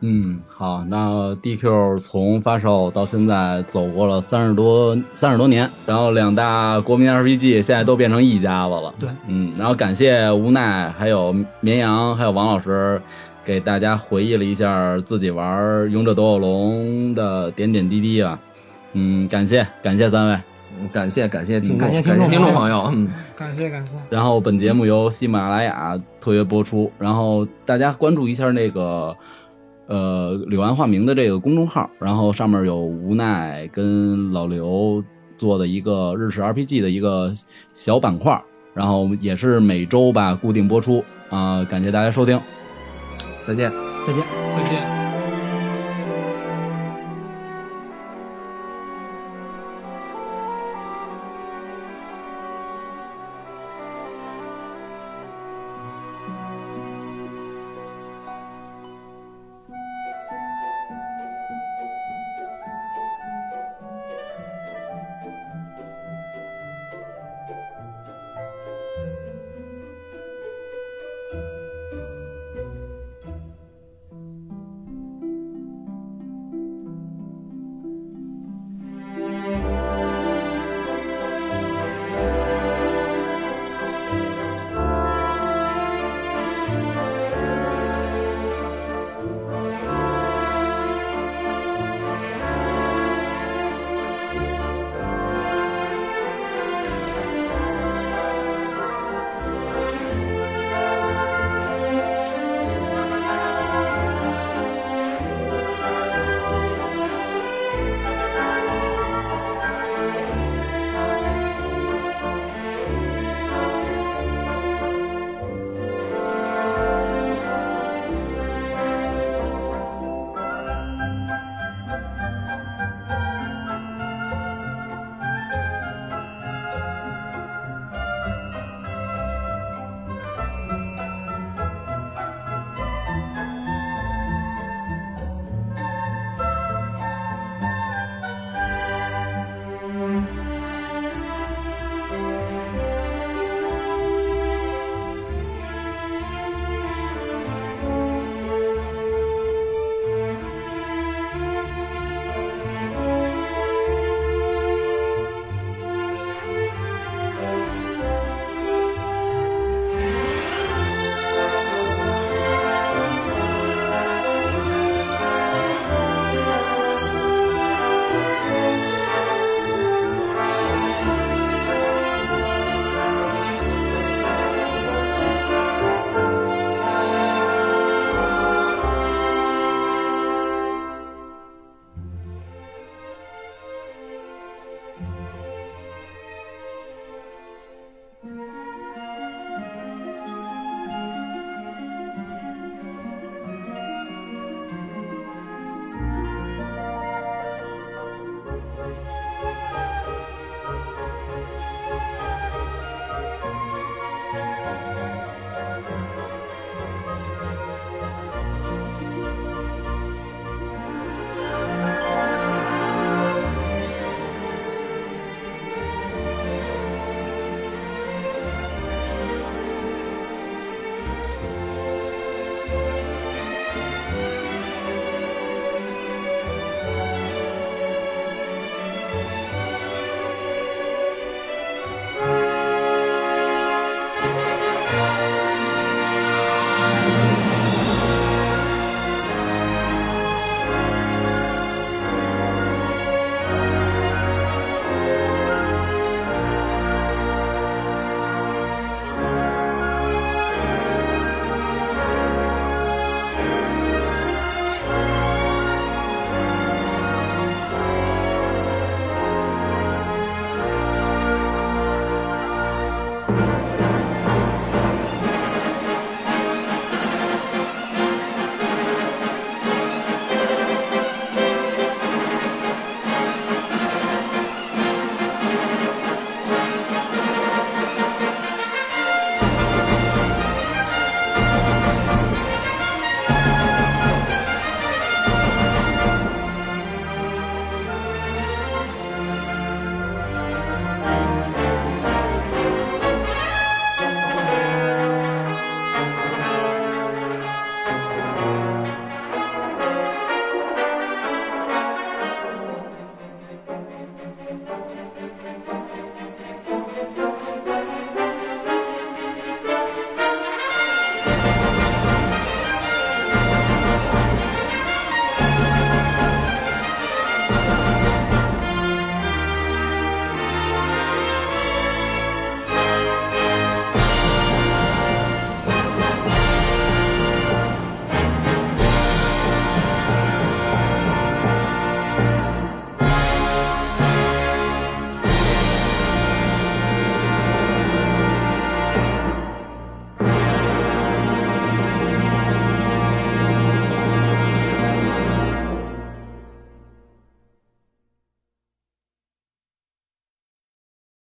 [0.04, 8.92] 嗯，好，那 DQ 从发售到现在走过了三十多三十多年，然后两大国民 RPG 现在都变成一家子了。
[8.98, 13.00] 对，嗯，然后感谢无奈，还有绵羊，还有王老师，
[13.44, 18.36] 给大家回忆了一下自己玩《勇者斗恶龙》的点点滴滴吧。
[18.94, 20.34] 嗯，感谢感谢三位，
[20.80, 23.08] 嗯感谢感谢听众，感谢听听众听众朋友，嗯。
[23.36, 23.94] 感谢感谢。
[24.08, 29.16] 然后本节目由喜马拉雅特约播出，然后大家关注一下那个
[29.86, 35.02] 呃柳暗花明的这个公众号，然后上面有无奈跟老刘
[35.36, 37.32] 做的一个日式 RPG 的一个
[37.74, 38.40] 小板块，
[38.74, 42.40] 然后也是每周吧固定播出啊、感谢大家收听，
[43.46, 43.70] 再见。
[44.06, 44.22] 再见。
[44.56, 44.91] 再见。